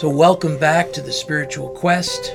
So, 0.00 0.08
welcome 0.08 0.56
back 0.56 0.94
to 0.94 1.02
the 1.02 1.12
Spiritual 1.12 1.68
Quest. 1.68 2.32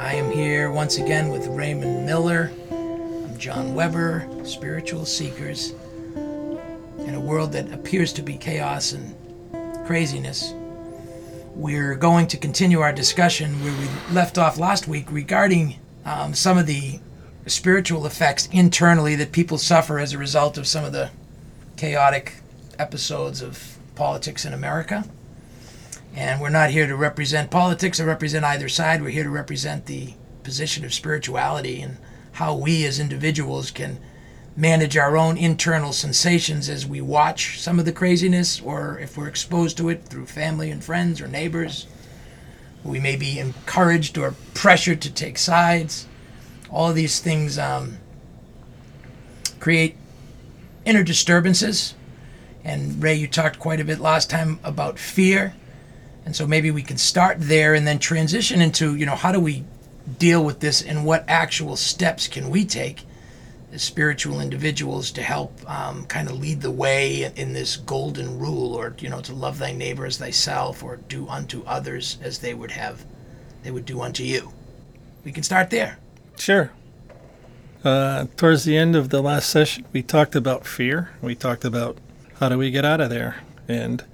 I 0.00 0.14
am 0.14 0.32
here 0.32 0.72
once 0.72 0.98
again 0.98 1.28
with 1.28 1.46
Raymond 1.46 2.04
Miller. 2.04 2.50
I'm 2.72 3.38
John 3.38 3.72
Weber, 3.72 4.28
Spiritual 4.42 5.04
Seekers. 5.06 5.74
In 6.16 7.14
a 7.14 7.20
world 7.20 7.52
that 7.52 7.72
appears 7.72 8.12
to 8.14 8.22
be 8.22 8.36
chaos 8.36 8.90
and 8.90 9.14
craziness, 9.86 10.54
we're 11.54 11.94
going 11.94 12.26
to 12.26 12.36
continue 12.36 12.80
our 12.80 12.92
discussion 12.92 13.62
where 13.62 13.78
we 13.78 14.12
left 14.12 14.36
off 14.36 14.58
last 14.58 14.88
week 14.88 15.06
regarding 15.12 15.78
um, 16.04 16.34
some 16.34 16.58
of 16.58 16.66
the 16.66 16.98
spiritual 17.46 18.06
effects 18.06 18.48
internally 18.50 19.14
that 19.14 19.30
people 19.30 19.56
suffer 19.56 20.00
as 20.00 20.14
a 20.14 20.18
result 20.18 20.58
of 20.58 20.66
some 20.66 20.84
of 20.84 20.92
the 20.92 21.12
chaotic 21.76 22.40
episodes 22.76 23.40
of 23.40 23.78
politics 23.94 24.44
in 24.44 24.52
America. 24.52 25.04
And 26.14 26.40
we're 26.40 26.48
not 26.48 26.70
here 26.70 26.86
to 26.86 26.94
represent 26.94 27.50
politics 27.50 27.98
or 27.98 28.04
represent 28.04 28.44
either 28.44 28.68
side. 28.68 29.02
We're 29.02 29.10
here 29.10 29.24
to 29.24 29.30
represent 29.30 29.86
the 29.86 30.14
position 30.44 30.84
of 30.84 30.94
spirituality 30.94 31.82
and 31.82 31.96
how 32.32 32.54
we 32.54 32.84
as 32.84 33.00
individuals 33.00 33.72
can 33.72 33.98
manage 34.56 34.96
our 34.96 35.16
own 35.16 35.36
internal 35.36 35.92
sensations 35.92 36.68
as 36.68 36.86
we 36.86 37.00
watch 37.00 37.60
some 37.60 37.80
of 37.80 37.84
the 37.84 37.92
craziness 37.92 38.60
or 38.60 38.96
if 39.00 39.16
we're 39.16 39.26
exposed 39.26 39.76
to 39.76 39.88
it 39.88 40.04
through 40.04 40.26
family 40.26 40.70
and 40.70 40.84
friends 40.84 41.20
or 41.20 41.26
neighbors. 41.26 41.88
We 42.84 43.00
may 43.00 43.16
be 43.16 43.40
encouraged 43.40 44.16
or 44.16 44.36
pressured 44.52 45.00
to 45.02 45.12
take 45.12 45.38
sides. 45.38 46.06
All 46.70 46.90
of 46.90 46.94
these 46.94 47.18
things 47.18 47.58
um, 47.58 47.98
create 49.58 49.96
inner 50.84 51.02
disturbances. 51.02 51.94
And 52.62 53.02
Ray, 53.02 53.14
you 53.14 53.26
talked 53.26 53.58
quite 53.58 53.80
a 53.80 53.84
bit 53.84 53.98
last 53.98 54.30
time 54.30 54.60
about 54.62 54.98
fear. 54.98 55.54
And 56.24 56.34
so 56.34 56.46
maybe 56.46 56.70
we 56.70 56.82
can 56.82 56.96
start 56.96 57.36
there 57.38 57.74
and 57.74 57.86
then 57.86 57.98
transition 57.98 58.60
into, 58.62 58.94
you 58.94 59.06
know, 59.06 59.16
how 59.16 59.32
do 59.32 59.40
we 59.40 59.64
deal 60.18 60.44
with 60.44 60.60
this 60.60 60.82
and 60.82 61.04
what 61.04 61.24
actual 61.28 61.76
steps 61.76 62.28
can 62.28 62.50
we 62.50 62.64
take 62.64 63.04
as 63.72 63.82
spiritual 63.82 64.40
individuals 64.40 65.10
to 65.10 65.22
help 65.22 65.52
um, 65.68 66.04
kind 66.06 66.28
of 66.28 66.38
lead 66.38 66.60
the 66.60 66.70
way 66.70 67.30
in 67.36 67.52
this 67.52 67.76
golden 67.76 68.38
rule 68.38 68.74
or, 68.74 68.94
you 68.98 69.08
know, 69.08 69.20
to 69.20 69.34
love 69.34 69.58
thy 69.58 69.72
neighbor 69.72 70.06
as 70.06 70.18
thyself 70.18 70.82
or 70.82 70.96
do 71.08 71.28
unto 71.28 71.62
others 71.64 72.18
as 72.22 72.38
they 72.38 72.54
would 72.54 72.70
have, 72.70 73.04
they 73.62 73.70
would 73.70 73.84
do 73.84 74.00
unto 74.00 74.22
you. 74.22 74.52
We 75.24 75.32
can 75.32 75.42
start 75.42 75.70
there. 75.70 75.98
Sure. 76.38 76.70
Uh, 77.82 78.26
towards 78.36 78.64
the 78.64 78.76
end 78.76 78.96
of 78.96 79.10
the 79.10 79.22
last 79.22 79.50
session, 79.50 79.84
we 79.92 80.02
talked 80.02 80.34
about 80.34 80.66
fear. 80.66 81.10
We 81.20 81.34
talked 81.34 81.64
about 81.64 81.98
how 82.40 82.48
do 82.48 82.56
we 82.56 82.70
get 82.70 82.84
out 82.84 83.00
of 83.00 83.10
there. 83.10 83.42
And 83.68 84.04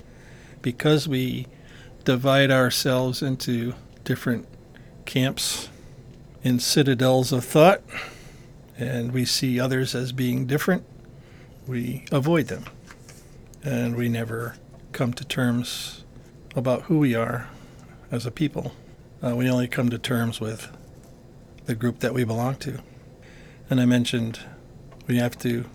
because 0.62 1.06
we 1.06 1.46
divide 2.04 2.50
ourselves 2.50 3.22
into 3.22 3.74
different 4.04 4.46
camps 5.04 5.68
in 6.42 6.58
citadels 6.58 7.32
of 7.32 7.44
thought, 7.44 7.82
and 8.78 9.12
we 9.12 9.24
see 9.24 9.60
others 9.60 9.94
as 9.94 10.12
being 10.12 10.46
different, 10.46 10.84
we 11.66 12.04
avoid 12.10 12.48
them. 12.48 12.64
And 13.62 13.94
we 13.94 14.08
never 14.08 14.56
come 14.92 15.12
to 15.14 15.24
terms 15.24 16.04
about 16.56 16.82
who 16.82 16.98
we 16.98 17.14
are 17.14 17.48
as 18.10 18.24
a 18.24 18.30
people. 18.30 18.72
Uh, 19.22 19.36
we 19.36 19.50
only 19.50 19.68
come 19.68 19.90
to 19.90 19.98
terms 19.98 20.40
with 20.40 20.74
the 21.66 21.74
group 21.74 22.00
that 22.00 22.14
we 22.14 22.24
belong 22.24 22.56
to. 22.56 22.80
And 23.68 23.80
I 23.80 23.84
mentioned 23.84 24.40
we 25.06 25.18
have 25.18 25.38
to, 25.40 25.66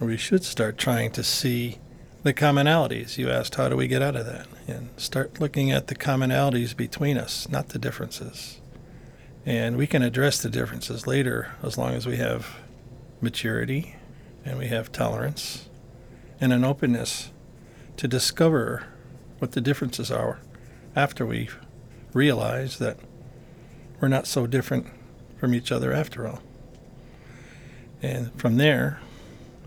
or 0.00 0.06
we 0.06 0.16
should 0.16 0.42
start 0.42 0.78
trying 0.78 1.10
to 1.12 1.22
see 1.22 1.78
the 2.24 2.34
commonalities. 2.34 3.16
You 3.16 3.30
asked, 3.30 3.54
how 3.54 3.68
do 3.68 3.76
we 3.76 3.86
get 3.86 4.02
out 4.02 4.16
of 4.16 4.26
that? 4.26 4.46
And 4.66 4.88
start 4.96 5.40
looking 5.40 5.70
at 5.70 5.86
the 5.86 5.94
commonalities 5.94 6.76
between 6.76 7.16
us, 7.16 7.48
not 7.48 7.68
the 7.68 7.78
differences. 7.78 8.60
And 9.46 9.76
we 9.76 9.86
can 9.86 10.02
address 10.02 10.42
the 10.42 10.48
differences 10.48 11.06
later 11.06 11.54
as 11.62 11.78
long 11.78 11.92
as 11.92 12.06
we 12.06 12.16
have 12.16 12.56
maturity 13.20 13.94
and 14.44 14.58
we 14.58 14.66
have 14.68 14.90
tolerance 14.90 15.68
and 16.40 16.52
an 16.52 16.64
openness 16.64 17.30
to 17.98 18.08
discover 18.08 18.84
what 19.38 19.52
the 19.52 19.60
differences 19.60 20.10
are 20.10 20.40
after 20.96 21.26
we 21.26 21.48
realize 22.12 22.78
that 22.78 22.98
we're 24.00 24.08
not 24.08 24.26
so 24.26 24.46
different 24.46 24.86
from 25.38 25.54
each 25.54 25.70
other 25.70 25.92
after 25.92 26.26
all. 26.26 26.42
And 28.02 28.32
from 28.40 28.56
there, 28.56 29.00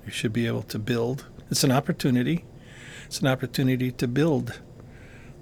you 0.05 0.11
should 0.11 0.33
be 0.33 0.47
able 0.47 0.63
to 0.63 0.79
build. 0.79 1.25
It's 1.49 1.63
an 1.63 1.71
opportunity. 1.71 2.45
It's 3.07 3.21
an 3.21 3.27
opportunity 3.27 3.89
to 3.93 4.07
build 4.07 4.59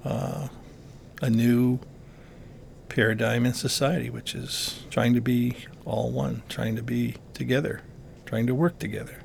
uh, 0.03 0.49
a 1.19 1.29
new 1.31 1.79
paradigm 2.89 3.43
in 3.43 3.55
society, 3.55 4.11
which 4.11 4.35
is 4.35 4.83
trying 4.91 5.15
to 5.15 5.21
be 5.21 5.57
all 5.83 6.11
one, 6.11 6.43
trying 6.47 6.75
to 6.75 6.83
be 6.83 7.15
together, 7.33 7.81
trying 8.27 8.45
to 8.45 8.53
work 8.53 8.77
together. 8.77 9.17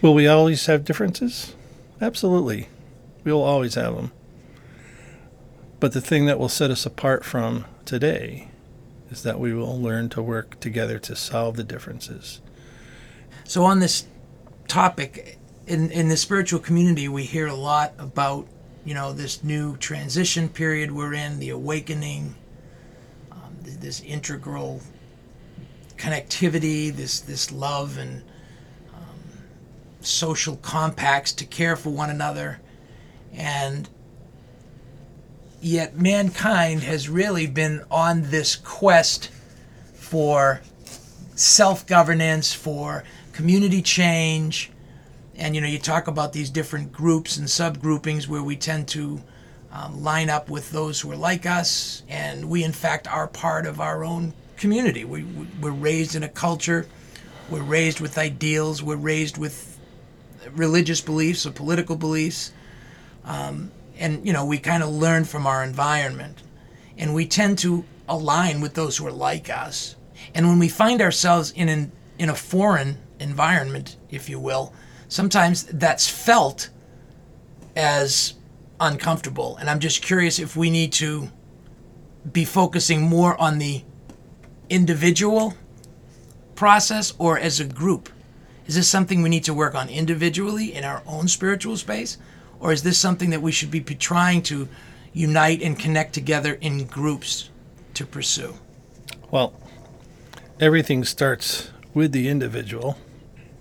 Will 0.00 0.14
we 0.14 0.28
always 0.28 0.64
have 0.66 0.84
differences? 0.84 1.56
Absolutely. 2.00 2.68
We'll 3.24 3.42
always 3.42 3.74
have 3.74 3.96
them. 3.96 4.12
But 5.80 5.92
the 5.92 6.00
thing 6.00 6.26
that 6.26 6.38
will 6.38 6.48
set 6.48 6.70
us 6.70 6.86
apart 6.86 7.24
from 7.24 7.64
today 7.84 8.48
is 9.10 9.24
that 9.24 9.40
we 9.40 9.52
will 9.52 9.80
learn 9.82 10.08
to 10.10 10.22
work 10.22 10.60
together 10.60 11.00
to 11.00 11.16
solve 11.16 11.56
the 11.56 11.64
differences. 11.64 12.40
So, 13.42 13.64
on 13.64 13.80
this 13.80 14.06
topic, 14.68 15.39
in, 15.70 15.88
in 15.92 16.08
the 16.08 16.16
spiritual 16.16 16.58
community, 16.58 17.06
we 17.06 17.22
hear 17.22 17.46
a 17.46 17.54
lot 17.54 17.92
about 17.96 18.46
you 18.84 18.92
know 18.92 19.12
this 19.12 19.44
new 19.44 19.76
transition 19.76 20.48
period 20.48 20.90
we're 20.90 21.14
in, 21.14 21.38
the 21.38 21.50
awakening, 21.50 22.34
um, 23.30 23.56
this 23.60 24.00
integral 24.00 24.80
connectivity, 25.96 26.92
this 26.92 27.20
this 27.20 27.52
love 27.52 27.98
and 27.98 28.24
um, 28.92 29.20
social 30.00 30.56
compacts 30.56 31.30
to 31.34 31.44
care 31.46 31.76
for 31.76 31.90
one 31.90 32.10
another, 32.10 32.60
and 33.32 33.88
yet 35.60 35.96
mankind 35.96 36.82
has 36.82 37.08
really 37.08 37.46
been 37.46 37.84
on 37.92 38.22
this 38.22 38.56
quest 38.56 39.30
for 39.94 40.62
self-governance, 41.36 42.52
for 42.52 43.04
community 43.32 43.80
change 43.80 44.72
and 45.40 45.54
you 45.54 45.62
know, 45.62 45.66
you 45.66 45.78
talk 45.78 46.06
about 46.06 46.34
these 46.34 46.50
different 46.50 46.92
groups 46.92 47.38
and 47.38 47.48
subgroupings 47.48 48.28
where 48.28 48.42
we 48.42 48.56
tend 48.56 48.86
to 48.88 49.22
um, 49.72 50.02
line 50.02 50.28
up 50.28 50.50
with 50.50 50.70
those 50.70 51.00
who 51.00 51.10
are 51.10 51.16
like 51.16 51.46
us, 51.46 52.02
and 52.08 52.48
we 52.48 52.62
in 52.62 52.72
fact 52.72 53.08
are 53.08 53.26
part 53.26 53.64
of 53.64 53.80
our 53.80 54.04
own 54.04 54.34
community. 54.58 55.04
We, 55.04 55.24
we're 55.60 55.70
raised 55.70 56.14
in 56.14 56.22
a 56.22 56.28
culture, 56.28 56.86
we're 57.48 57.62
raised 57.62 58.00
with 58.00 58.18
ideals, 58.18 58.82
we're 58.82 58.96
raised 58.96 59.38
with 59.38 59.78
religious 60.52 61.00
beliefs 61.00 61.46
or 61.46 61.52
political 61.52 61.96
beliefs, 61.96 62.52
um, 63.24 63.70
and 63.98 64.26
you 64.26 64.34
know, 64.34 64.44
we 64.44 64.58
kind 64.58 64.82
of 64.82 64.90
learn 64.90 65.24
from 65.24 65.46
our 65.46 65.64
environment, 65.64 66.42
and 66.98 67.14
we 67.14 67.26
tend 67.26 67.58
to 67.60 67.84
align 68.10 68.60
with 68.60 68.74
those 68.74 68.98
who 68.98 69.06
are 69.06 69.12
like 69.12 69.48
us. 69.48 69.96
And 70.34 70.46
when 70.46 70.58
we 70.58 70.68
find 70.68 71.00
ourselves 71.00 71.50
in 71.52 71.70
an 71.70 71.92
in 72.18 72.28
a 72.28 72.34
foreign 72.34 72.98
environment, 73.18 73.96
if 74.10 74.28
you 74.28 74.38
will, 74.38 74.74
sometimes 75.10 75.64
that's 75.64 76.08
felt 76.08 76.70
as 77.76 78.34
uncomfortable. 78.80 79.58
And 79.58 79.68
I'm 79.68 79.80
just 79.80 80.00
curious 80.00 80.38
if 80.38 80.56
we 80.56 80.70
need 80.70 80.92
to 80.94 81.28
be 82.32 82.46
focusing 82.46 83.02
more 83.02 83.38
on 83.38 83.58
the 83.58 83.82
individual 84.70 85.54
process 86.54 87.12
or 87.18 87.38
as 87.38 87.60
a 87.60 87.64
group. 87.64 88.08
Is 88.66 88.76
this 88.76 88.88
something 88.88 89.20
we 89.20 89.28
need 89.28 89.44
to 89.44 89.54
work 89.54 89.74
on 89.74 89.88
individually 89.88 90.72
in 90.72 90.84
our 90.84 91.02
own 91.06 91.28
spiritual 91.28 91.76
space? 91.76 92.16
Or 92.60 92.72
is 92.72 92.82
this 92.82 92.98
something 92.98 93.30
that 93.30 93.42
we 93.42 93.52
should 93.52 93.70
be 93.70 93.80
trying 93.80 94.42
to 94.42 94.68
unite 95.12 95.60
and 95.60 95.78
connect 95.78 96.12
together 96.12 96.54
in 96.60 96.84
groups 96.84 97.50
to 97.94 98.06
pursue? 98.06 98.54
Well, 99.30 99.54
everything 100.60 101.04
starts 101.04 101.70
with 101.94 102.12
the 102.12 102.28
individual. 102.28 102.96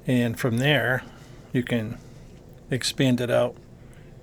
And 0.06 0.40
from 0.40 0.58
there, 0.58 1.04
you 1.52 1.64
can 1.64 1.98
expand 2.70 3.22
it 3.22 3.32
out 3.32 3.56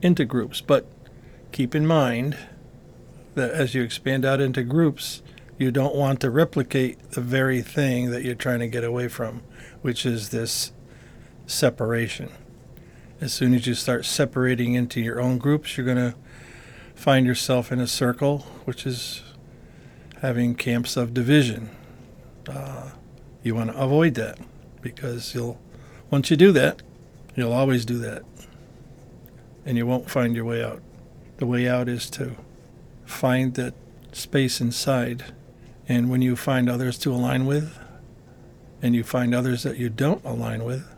into 0.03 0.25
groups. 0.25 0.61
But 0.61 0.87
keep 1.53 1.75
in 1.75 1.87
mind 1.87 2.37
that 3.35 3.51
as 3.51 3.75
you 3.75 3.83
expand 3.83 4.25
out 4.25 4.41
into 4.41 4.63
groups, 4.63 5.23
you 5.59 5.71
don't 5.71 5.95
want 5.95 6.21
to 6.21 6.31
replicate 6.31 7.13
the 7.13 7.21
very 7.21 7.63
thing 7.63 8.11
that 8.11 8.23
you're 8.23 8.35
trying 8.35 8.61
to 8.61 8.69
get 8.69 8.85
away 8.85 9.09
from, 9.09 9.43
which 9.83 10.05
is 10.05 10.29
this 10.29 10.73
separation. 11.47 12.31
As 13.21 13.33
soon 13.33 13.55
as 13.55 13.67
you 13.67 13.75
start 13.75 14.05
separating 14.05 14.75
into 14.75 15.01
your 15.01 15.21
own 15.21 15.39
groups, 15.39 15.77
you're 15.77 15.87
going 15.87 16.13
to 16.13 16.15
find 16.95 17.27
yourself 17.27 17.73
in 17.73 17.81
a 17.81 17.87
circle, 17.87 18.41
which 18.65 18.85
is 18.87 19.23
having 20.21 20.55
camps 20.55 20.97
of 20.97 21.15
division. 21.15 21.71
Uh, 22.49 22.91
you 23.43 23.55
want 23.55 23.71
to 23.71 23.79
avoid 23.79 24.15
that 24.15 24.39
because 24.83 25.35
you'll, 25.35 25.59
once 26.11 26.31
you 26.31 26.37
do 26.37 26.53
that, 26.53 26.83
You'll 27.37 27.53
always 27.53 27.85
do 27.85 27.99
that. 27.99 28.25
And 29.65 29.77
you 29.77 29.87
won't 29.87 30.11
find 30.11 30.35
your 30.35 30.45
way 30.45 30.65
out. 30.65 30.83
The 31.37 31.47
way 31.47 31.69
out 31.69 31.89
is 31.89 32.09
to 32.11 32.37
find 33.05 33.55
that 33.55 33.75
space 34.13 34.61
inside. 34.61 35.25
And 35.89 36.09
when 36.09 36.23
you 36.23 36.35
find 36.35 36.69
others 36.69 36.99
to 37.01 37.13
align 37.13 37.47
with, 37.47 37.79
and 38.83 38.95
you 38.95 39.05
find 39.05 39.35
others 39.35 39.63
that 39.63 39.79
you 39.79 39.89
don't 39.89 40.25
align 40.25 40.65
with, 40.65 40.89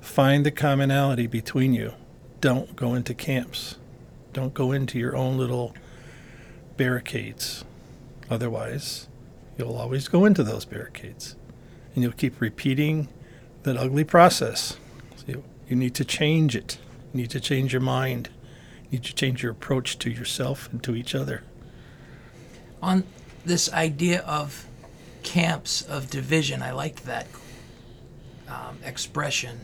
find 0.00 0.44
the 0.44 0.50
commonality 0.50 1.26
between 1.26 1.72
you. 1.72 1.92
Don't 2.40 2.74
go 2.74 2.94
into 2.94 3.14
camps. 3.14 3.76
Don't 4.32 4.54
go 4.54 4.72
into 4.72 4.98
your 4.98 5.14
own 5.14 5.36
little 5.36 5.74
barricades. 6.76 7.64
Otherwise, 8.30 9.08
you'll 9.58 9.76
always 9.76 10.08
go 10.08 10.24
into 10.24 10.42
those 10.42 10.64
barricades. 10.64 11.36
And 11.94 12.02
you'll 12.02 12.12
keep 12.12 12.40
repeating 12.40 13.08
that 13.64 13.76
ugly 13.76 14.04
process. 14.04 14.76
You 15.68 15.76
need 15.76 15.94
to 15.94 16.04
change 16.04 16.56
it. 16.56 16.78
You 17.12 17.20
need 17.20 17.30
to 17.30 17.40
change 17.40 17.72
your 17.72 17.82
mind. 17.82 18.28
You 18.84 18.98
need 18.98 19.04
to 19.04 19.14
change 19.14 19.42
your 19.42 19.52
approach 19.52 19.98
to 19.98 20.10
yourself 20.10 20.68
and 20.72 20.82
to 20.84 20.94
each 20.94 21.14
other. 21.14 21.42
On 22.82 23.04
this 23.44 23.72
idea 23.72 24.20
of 24.22 24.66
camps 25.22 25.82
of 25.82 26.10
division, 26.10 26.62
I 26.62 26.72
like 26.72 27.04
that 27.04 27.26
um, 28.48 28.78
expression. 28.84 29.60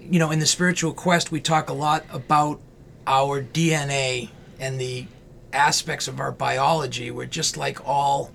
You 0.00 0.18
know, 0.18 0.30
in 0.30 0.38
the 0.38 0.46
spiritual 0.46 0.92
quest, 0.92 1.30
we 1.30 1.40
talk 1.40 1.68
a 1.68 1.74
lot 1.74 2.04
about 2.10 2.60
our 3.06 3.42
DNA 3.42 4.30
and 4.58 4.80
the 4.80 5.06
aspects 5.52 6.08
of 6.08 6.20
our 6.20 6.32
biology. 6.32 7.10
We're 7.10 7.26
just 7.26 7.56
like 7.56 7.86
all 7.86 8.30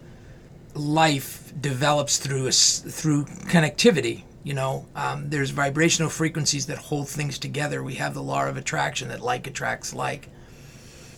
life 0.73 1.53
develops 1.59 2.17
through 2.17 2.47
a, 2.47 2.51
through 2.51 3.25
connectivity. 3.25 4.23
You 4.43 4.53
know, 4.53 4.87
um, 4.95 5.29
there's 5.29 5.51
vibrational 5.51 6.09
frequencies 6.09 6.65
that 6.65 6.77
hold 6.77 7.07
things 7.07 7.37
together. 7.37 7.83
We 7.83 7.95
have 7.95 8.13
the 8.13 8.23
law 8.23 8.47
of 8.47 8.57
attraction 8.57 9.09
that 9.09 9.21
like 9.21 9.45
attracts 9.45 9.93
like, 9.93 10.29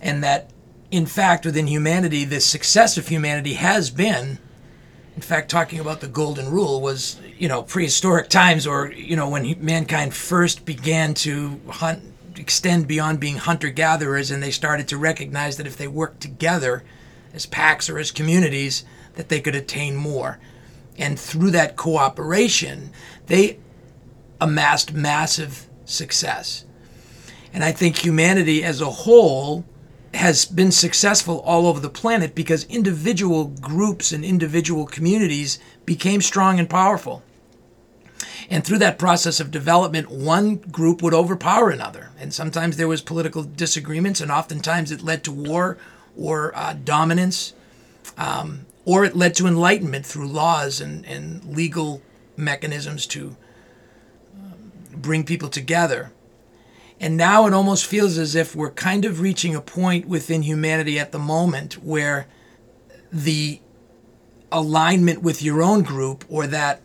and 0.02 0.24
that, 0.24 0.52
in 0.92 1.06
fact, 1.06 1.46
within 1.46 1.68
humanity, 1.68 2.26
the 2.26 2.42
success 2.42 2.98
of 2.98 3.08
humanity 3.08 3.54
has 3.54 3.90
been, 3.90 4.40
in 5.16 5.22
fact, 5.22 5.50
talking 5.50 5.80
about 5.80 6.02
the 6.02 6.08
golden 6.08 6.52
rule 6.52 6.82
was, 6.82 7.20
you 7.38 7.48
know, 7.48 7.64
prehistoric 7.64 8.30
times, 8.30 8.68
or 8.68 8.92
you 8.92 9.16
know, 9.16 9.30
when 9.30 9.56
mankind 9.64 10.14
first 10.14 10.66
began 10.66 11.14
to 11.14 11.62
hunt, 11.70 12.04
extend 12.36 12.88
beyond 12.88 13.20
being 13.20 13.38
hunter 13.38 13.70
gatherers, 13.70 14.32
and 14.32 14.44
they 14.44 14.52
started 14.52 14.88
to 14.90 14.98
recognize 14.98 15.56
that 15.58 15.68
if 15.68 15.78
they 15.78 15.88
worked 15.88 16.20
together, 16.20 16.84
as 17.34 17.46
packs 17.46 17.90
or 17.90 17.98
as 17.98 18.12
communities, 18.12 18.84
that 19.16 19.30
they 19.30 19.40
could 19.40 19.56
attain 19.56 19.96
more. 19.96 20.40
And 20.98 21.20
through 21.20 21.52
that 21.52 21.76
cooperation, 21.76 22.92
they 23.28 23.60
amassed 24.40 24.94
massive 24.94 25.68
success. 25.86 26.66
And 27.54 27.64
I 27.64 27.72
think 27.72 27.98
humanity 27.98 28.64
as 28.64 28.82
a 28.82 28.90
whole 28.90 29.66
has 30.14 30.46
been 30.46 30.72
successful 30.72 31.40
all 31.42 31.66
over 31.66 31.80
the 31.80 31.90
planet 31.90 32.36
because 32.36 32.66
individual 32.66 33.46
groups 33.46 34.12
and 34.12 34.24
individual 34.24 34.86
communities 34.86 35.60
became 35.86 36.22
strong 36.22 36.60
and 36.60 36.70
powerful. 36.70 37.24
And 38.50 38.64
through 38.64 38.80
that 38.80 39.00
process 39.00 39.40
of 39.40 39.52
development, 39.52 40.12
one 40.12 40.58
group 40.58 41.02
would 41.02 41.14
overpower 41.14 41.70
another. 41.70 42.12
And 42.20 42.34
sometimes 42.34 42.78
there 42.78 42.88
was 42.88 43.02
political 43.02 43.44
disagreements, 43.44 44.22
and 44.22 44.32
oftentimes 44.32 44.92
it 44.92 45.02
led 45.02 45.24
to 45.24 45.32
war 45.32 45.78
or 46.18 46.56
uh, 46.56 46.76
dominance. 46.84 47.54
Um, 48.18 48.66
or 48.86 49.06
it 49.06 49.16
led 49.16 49.36
to 49.36 49.48
enlightenment 49.48 50.06
through 50.06 50.28
laws 50.28 50.82
and, 50.82 51.06
and 51.06 51.44
legal 51.46 52.02
mechanisms 52.36 53.06
to 53.08 53.36
um, 54.36 54.72
bring 54.92 55.24
people 55.24 55.50
together. 55.50 56.12
And 57.00 57.18
now 57.18 57.48
it 57.48 57.54
almost 57.54 57.86
feels 57.86 58.18
as 58.18 58.36
if 58.36 58.56
we're 58.56 58.72
kind 58.72 59.06
of 59.06 59.20
reaching 59.20 59.56
a 59.56 59.62
point 59.62 60.08
within 60.08 60.44
humanity 60.44 61.00
at 61.00 61.12
the 61.12 61.20
moment 61.20 61.84
where 61.84 62.28
the 63.12 63.60
alignment 64.52 65.22
with 65.22 65.42
your 65.42 65.62
own 65.62 65.82
group 65.82 66.24
or 66.30 66.48
that 66.48 66.82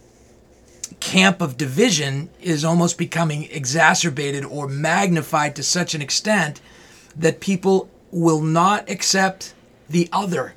camp 1.00 1.40
of 1.40 1.56
division 1.56 2.30
is 2.40 2.64
almost 2.64 2.98
becoming 2.98 3.44
exacerbated 3.50 4.44
or 4.44 4.66
magnified 4.66 5.54
to 5.54 5.62
such 5.62 5.94
an 5.94 6.02
extent 6.02 6.60
that 7.14 7.40
people 7.40 7.88
will 8.10 8.40
not 8.40 8.88
accept 8.88 9.54
the 9.88 10.08
other 10.12 10.54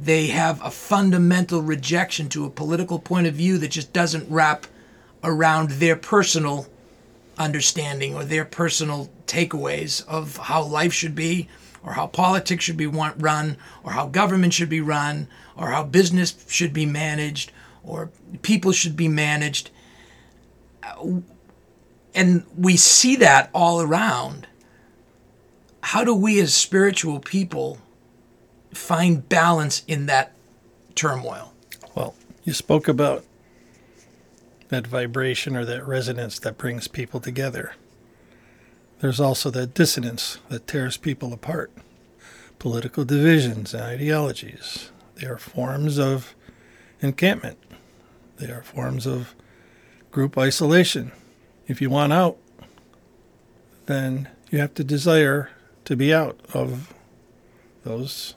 they 0.00 0.28
have 0.28 0.64
a 0.64 0.70
fundamental 0.70 1.60
rejection 1.60 2.28
to 2.28 2.44
a 2.44 2.50
political 2.50 2.98
point 2.98 3.26
of 3.26 3.34
view 3.34 3.58
that 3.58 3.72
just 3.72 3.92
doesn't 3.92 4.30
wrap 4.30 4.66
around 5.24 5.70
their 5.72 5.96
personal 5.96 6.66
understanding 7.36 8.14
or 8.14 8.24
their 8.24 8.44
personal 8.44 9.10
takeaways 9.26 10.06
of 10.06 10.36
how 10.36 10.62
life 10.62 10.92
should 10.92 11.14
be 11.14 11.48
or 11.82 11.92
how 11.92 12.06
politics 12.06 12.64
should 12.64 12.76
be 12.76 12.86
run 12.86 13.56
or 13.82 13.92
how 13.92 14.06
government 14.06 14.52
should 14.52 14.68
be 14.68 14.80
run 14.80 15.28
or 15.56 15.70
how 15.70 15.82
business 15.82 16.44
should 16.48 16.72
be 16.72 16.86
managed 16.86 17.50
or 17.82 18.10
people 18.42 18.70
should 18.70 18.96
be 18.96 19.08
managed. 19.08 19.70
And 22.14 22.44
we 22.56 22.76
see 22.76 23.16
that 23.16 23.50
all 23.52 23.80
around. 23.80 24.46
How 25.80 26.04
do 26.04 26.14
we 26.14 26.40
as 26.40 26.54
spiritual 26.54 27.18
people 27.20 27.78
find 28.72 29.28
balance 29.28 29.82
in 29.86 30.06
that 30.06 30.32
turmoil. 30.94 31.52
Well, 31.94 32.14
you 32.44 32.52
spoke 32.52 32.88
about 32.88 33.24
that 34.68 34.86
vibration 34.86 35.56
or 35.56 35.64
that 35.64 35.86
resonance 35.86 36.38
that 36.40 36.58
brings 36.58 36.88
people 36.88 37.20
together. 37.20 37.72
There's 39.00 39.20
also 39.20 39.50
that 39.50 39.74
dissonance 39.74 40.38
that 40.48 40.66
tears 40.66 40.96
people 40.96 41.32
apart. 41.32 41.70
Political 42.58 43.04
divisions 43.04 43.72
and 43.72 43.82
ideologies. 43.82 44.90
They 45.14 45.26
are 45.26 45.38
forms 45.38 45.98
of 45.98 46.34
encampment. 47.00 47.58
They 48.36 48.50
are 48.50 48.62
forms 48.62 49.06
of 49.06 49.34
group 50.10 50.36
isolation. 50.36 51.12
If 51.66 51.80
you 51.80 51.90
want 51.90 52.12
out, 52.12 52.36
then 53.86 54.28
you 54.50 54.58
have 54.58 54.74
to 54.74 54.84
desire 54.84 55.50
to 55.84 55.96
be 55.96 56.12
out 56.12 56.40
of 56.52 56.92
those 57.84 58.34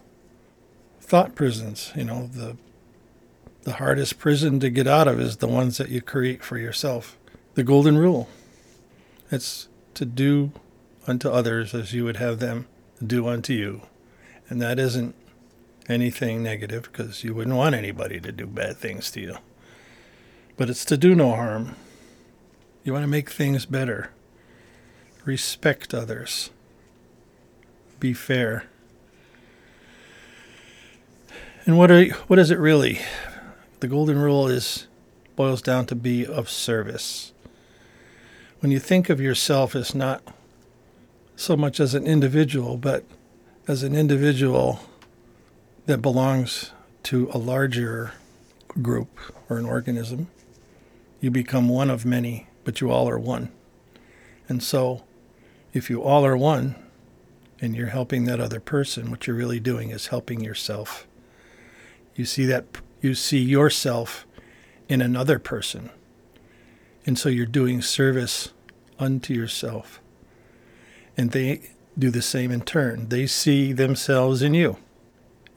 thought 1.11 1.35
prisons. 1.35 1.91
You 1.93 2.05
know, 2.05 2.27
the 2.27 2.55
the 3.63 3.73
hardest 3.73 4.17
prison 4.17 4.61
to 4.61 4.69
get 4.69 4.87
out 4.87 5.09
of 5.09 5.19
is 5.19 5.37
the 5.37 5.47
ones 5.47 5.77
that 5.77 5.89
you 5.89 6.01
create 6.01 6.41
for 6.41 6.57
yourself. 6.57 7.17
The 7.55 7.65
golden 7.65 7.97
rule. 7.97 8.29
It's 9.29 9.67
to 9.95 10.05
do 10.05 10.53
unto 11.05 11.29
others 11.29 11.73
as 11.73 11.91
you 11.91 12.05
would 12.05 12.15
have 12.15 12.39
them 12.39 12.65
do 13.05 13.27
unto 13.27 13.51
you. 13.51 13.81
And 14.47 14.61
that 14.61 14.79
isn't 14.79 15.13
anything 15.89 16.43
negative 16.43 16.83
because 16.83 17.25
you 17.25 17.35
wouldn't 17.35 17.57
want 17.57 17.75
anybody 17.75 18.21
to 18.21 18.31
do 18.31 18.47
bad 18.47 18.77
things 18.77 19.11
to 19.11 19.19
you. 19.19 19.35
But 20.55 20.69
it's 20.69 20.85
to 20.85 20.95
do 20.97 21.13
no 21.13 21.35
harm. 21.35 21.75
You 22.85 22.93
want 22.93 23.03
to 23.03 23.07
make 23.07 23.29
things 23.29 23.65
better. 23.65 24.11
Respect 25.25 25.93
others. 25.93 26.51
Be 27.99 28.13
fair. 28.13 28.70
And 31.63 31.77
what 31.77 31.91
are 31.91 32.05
what 32.27 32.39
is 32.39 32.49
it 32.49 32.57
really? 32.57 32.99
The 33.81 33.87
golden 33.87 34.17
rule 34.17 34.47
is 34.47 34.87
boils 35.35 35.61
down 35.61 35.85
to 35.87 35.95
be 35.95 36.25
of 36.25 36.49
service. 36.49 37.33
When 38.61 38.71
you 38.71 38.79
think 38.79 39.09
of 39.09 39.21
yourself 39.21 39.75
as 39.75 39.93
not 39.93 40.23
so 41.35 41.55
much 41.55 41.79
as 41.79 41.93
an 41.93 42.07
individual, 42.07 42.77
but 42.77 43.03
as 43.67 43.83
an 43.83 43.95
individual 43.95 44.79
that 45.85 46.01
belongs 46.01 46.71
to 47.03 47.29
a 47.31 47.37
larger 47.37 48.13
group 48.81 49.19
or 49.47 49.57
an 49.57 49.65
organism, 49.65 50.29
you 51.19 51.29
become 51.29 51.69
one 51.69 51.91
of 51.91 52.05
many, 52.05 52.47
but 52.63 52.81
you 52.81 52.89
all 52.89 53.07
are 53.07 53.19
one. 53.19 53.51
And 54.49 54.63
so, 54.63 55.03
if 55.73 55.91
you 55.91 56.01
all 56.01 56.25
are 56.25 56.37
one 56.37 56.75
and 57.59 57.75
you're 57.75 57.87
helping 57.87 58.25
that 58.25 58.39
other 58.39 58.59
person, 58.59 59.11
what 59.11 59.27
you're 59.27 59.35
really 59.35 59.59
doing 59.59 59.91
is 59.91 60.07
helping 60.07 60.41
yourself. 60.41 61.07
You 62.21 62.25
see 62.25 62.45
that 62.45 62.65
you 63.01 63.15
see 63.15 63.39
yourself 63.39 64.27
in 64.87 65.01
another 65.01 65.39
person. 65.39 65.89
And 67.03 67.17
so 67.17 67.29
you're 67.29 67.47
doing 67.47 67.81
service 67.81 68.53
unto 68.99 69.33
yourself. 69.33 69.99
And 71.17 71.31
they 71.31 71.71
do 71.97 72.11
the 72.11 72.21
same 72.21 72.51
in 72.51 72.61
turn. 72.61 73.09
They 73.09 73.25
see 73.25 73.73
themselves 73.73 74.43
in 74.43 74.53
you. 74.53 74.77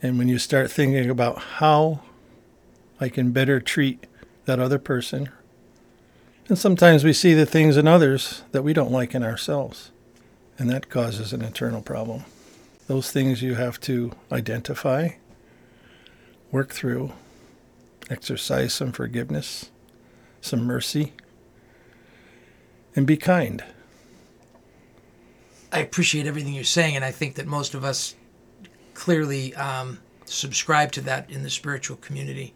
And 0.00 0.16
when 0.16 0.26
you 0.26 0.38
start 0.38 0.70
thinking 0.70 1.10
about 1.10 1.38
how 1.60 2.00
I 2.98 3.10
can 3.10 3.32
better 3.32 3.60
treat 3.60 4.06
that 4.46 4.58
other 4.58 4.78
person, 4.78 5.28
and 6.48 6.56
sometimes 6.56 7.04
we 7.04 7.12
see 7.12 7.34
the 7.34 7.44
things 7.44 7.76
in 7.76 7.86
others 7.86 8.42
that 8.52 8.62
we 8.62 8.72
don't 8.72 8.90
like 8.90 9.14
in 9.14 9.22
ourselves, 9.22 9.90
and 10.58 10.70
that 10.70 10.88
causes 10.88 11.34
an 11.34 11.42
internal 11.42 11.82
problem. 11.82 12.24
Those 12.86 13.10
things 13.10 13.42
you 13.42 13.56
have 13.56 13.78
to 13.80 14.12
identify 14.32 15.10
work 16.54 16.72
through, 16.72 17.10
exercise 18.08 18.72
some 18.72 18.92
forgiveness, 18.92 19.72
some 20.40 20.62
mercy, 20.62 21.12
and 22.94 23.08
be 23.08 23.16
kind. 23.16 23.64
I 25.72 25.80
appreciate 25.80 26.28
everything 26.28 26.54
you're 26.54 26.62
saying, 26.62 26.94
and 26.94 27.04
I 27.04 27.10
think 27.10 27.34
that 27.34 27.48
most 27.48 27.74
of 27.74 27.82
us 27.82 28.14
clearly 28.94 29.52
um, 29.56 29.98
subscribe 30.26 30.92
to 30.92 31.00
that 31.00 31.28
in 31.28 31.42
the 31.42 31.50
spiritual 31.50 31.96
community. 31.96 32.54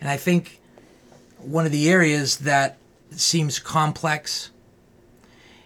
And 0.00 0.10
I 0.10 0.16
think 0.16 0.60
one 1.38 1.66
of 1.66 1.70
the 1.70 1.88
areas 1.88 2.38
that 2.38 2.78
seems 3.12 3.60
complex 3.60 4.50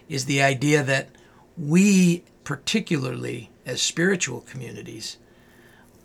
is 0.07 0.25
the 0.25 0.43
idea 0.43 0.83
that 0.83 1.09
we, 1.57 2.25
particularly 2.43 3.49
as 3.65 3.81
spiritual 3.81 4.41
communities, 4.41 5.17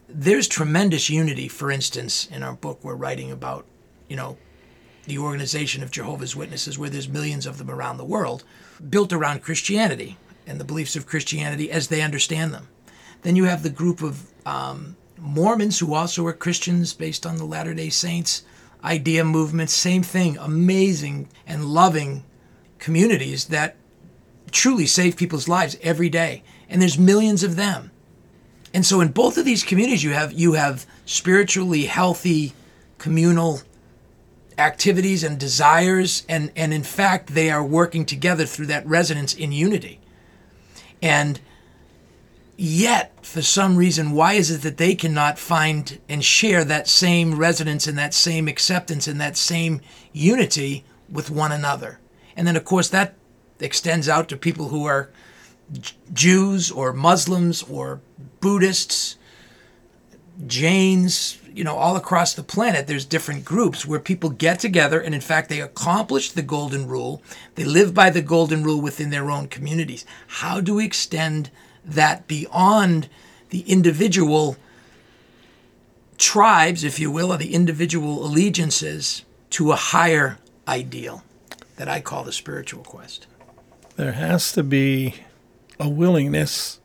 there's 0.09 0.49
tremendous 0.49 1.11
unity. 1.11 1.49
For 1.49 1.71
instance, 1.71 2.29
in 2.31 2.43
our 2.43 2.55
book, 2.55 2.81
we're 2.83 2.95
writing 2.95 3.31
about, 3.31 3.67
you 4.09 4.17
know, 4.17 4.37
the 5.05 5.19
organization 5.19 5.83
of 5.83 5.91
Jehovah's 5.91 6.35
Witnesses, 6.35 6.79
where 6.79 6.91
there's 6.91 7.09
millions 7.09 7.47
of 7.47 7.59
them 7.59 7.71
around 7.71 7.97
the 7.97 8.05
world, 8.05 8.45
built 8.89 9.13
around 9.13 9.43
Christianity 9.43 10.17
and 10.47 10.61
the 10.61 10.65
beliefs 10.65 10.97
of 10.97 11.07
Christianity 11.07 11.71
as 11.71 11.89
they 11.89 12.03
understand 12.03 12.53
them. 12.53 12.69
Then 13.23 13.37
you 13.37 13.45
have 13.45 13.63
the 13.63 13.71
group 13.71 14.03
of 14.03 14.31
um, 14.45 14.97
Mormons 15.19 15.79
who 15.79 15.95
also 15.95 16.27
are 16.27 16.33
Christians 16.33 16.93
based 16.93 17.25
on 17.25 17.37
the 17.37 17.45
Latter 17.45 17.75
day 17.75 17.89
Saints 17.89 18.43
idea 18.85 19.25
movement, 19.25 19.71
same 19.71 20.03
thing, 20.03 20.37
amazing 20.39 21.29
and 21.47 21.65
loving 21.65 22.25
communities 22.79 23.47
that 23.47 23.77
truly 24.51 24.87
save 24.87 25.17
people's 25.17 25.49
lives 25.49 25.77
every 25.83 26.09
day. 26.09 26.43
And 26.69 26.81
there's 26.81 26.99
millions 26.99 27.43
of 27.43 27.57
them. 27.57 27.91
And 28.77 28.85
so 28.85 29.01
in 29.01 29.09
both 29.09 29.39
of 29.39 29.47
these 29.47 29.63
communities 29.63 30.05
you 30.05 30.11
have 30.11 30.35
you 30.35 30.53
have 30.53 30.85
spiritually 31.07 31.87
healthy 31.87 32.53
communal 32.99 33.63
activities 34.59 35.25
and 35.25 35.41
desires 35.41 36.27
and 36.29 36.53
and 36.55 36.75
in 36.75 36.83
fact 36.83 37.29
they 37.29 37.51
are 37.51 37.65
working 37.65 38.05
together 38.05 38.45
through 38.45 38.67
that 38.67 38.87
resonance 38.87 39.33
in 39.33 39.51
unity. 39.51 39.99
And 41.01 41.41
yet 42.59 43.15
for 43.25 43.41
some 43.41 43.77
reason 43.77 44.11
why 44.11 44.35
is 44.35 44.51
it 44.51 44.61
that 44.61 44.77
they 44.77 44.95
cannot 44.95 45.39
find 45.39 45.99
and 46.07 46.23
share 46.23 46.63
that 46.63 46.87
same 46.87 47.39
resonance 47.39 47.87
and 47.87 47.97
that 47.97 48.13
same 48.13 48.47
acceptance 48.47 49.09
and 49.09 49.19
that 49.19 49.39
same 49.39 49.81
unity 50.13 50.85
with 51.11 51.31
one 51.31 51.53
another 51.53 51.99
and 52.37 52.47
then 52.47 52.57
of 52.57 52.65
course 52.67 52.91
that 52.91 53.15
extends 53.59 54.07
out 54.07 54.29
to 54.29 54.37
people 54.37 54.69
who 54.69 54.85
are 54.85 55.09
Jews 56.13 56.71
or 56.71 56.93
Muslims 56.93 57.63
or 57.65 58.01
Buddhists 58.41 59.17
Jains 60.47 61.39
you 61.53 61.65
know 61.65 61.77
all 61.77 61.97
across 61.97 62.35
the 62.35 62.43
planet 62.43 62.87
there's 62.87 63.07
different 63.07 63.43
groups 63.43 63.87
where 63.87 63.99
people 63.99 64.29
get 64.29 64.61
together 64.61 65.01
and 65.01 65.15
in 65.15 65.21
fact 65.23 65.49
they 65.49 65.63
accomplish 65.63 66.31
the 66.31 66.43
golden 66.43 66.87
rule 66.87 67.23
they 67.55 67.65
live 67.65 67.95
by 67.95 68.11
the 68.11 68.21
golden 68.21 68.63
rule 68.63 68.79
within 68.79 69.09
their 69.09 69.31
own 69.31 69.49
communities 69.49 70.05
how 70.27 70.61
do 70.61 70.75
we 70.75 70.85
extend 70.85 71.51
that 71.83 72.29
beyond 72.29 73.09
the 73.49 73.61
individual 73.61 74.57
tribes, 76.19 76.85
if 76.85 76.99
you 76.99 77.11
will, 77.11 77.33
or 77.33 77.37
the 77.37 77.55
individual 77.55 78.25
allegiances 78.25 79.25
to 79.51 79.73
a 79.73 79.77
higher 79.77 80.39
ideal 80.67 81.23
that 81.77 81.89
I 81.89 82.01
call 82.01 82.25
the 82.25 82.33
spiritual 82.33 82.83
quest. 82.83 83.27
There 83.97 84.13
has 84.13 84.53
to 84.53 84.63
be 84.63 85.15
a 85.79 85.89
willingness 85.89 86.81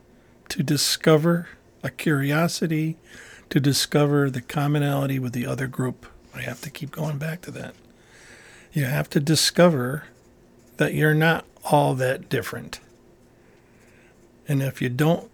to 0.50 0.64
discover, 0.64 1.48
a 1.84 1.90
curiosity 1.90 2.98
to 3.50 3.60
discover 3.60 4.30
the 4.30 4.42
commonality 4.42 5.20
with 5.20 5.34
the 5.34 5.46
other 5.46 5.68
group. 5.68 6.06
I 6.34 6.42
have 6.42 6.62
to 6.62 6.70
keep 6.70 6.92
going 6.92 7.18
back 7.18 7.42
to 7.42 7.52
that. 7.52 7.76
You 8.74 8.86
have 8.86 9.10
to 9.12 9.20
discover 9.20 10.06
that 10.78 10.94
you're 10.94 11.14
not 11.14 11.46
all 11.66 11.94
that 11.96 12.30
different. 12.30 12.80
And 14.48 14.62
if 14.62 14.82
you 14.82 14.90
don't 14.90 15.30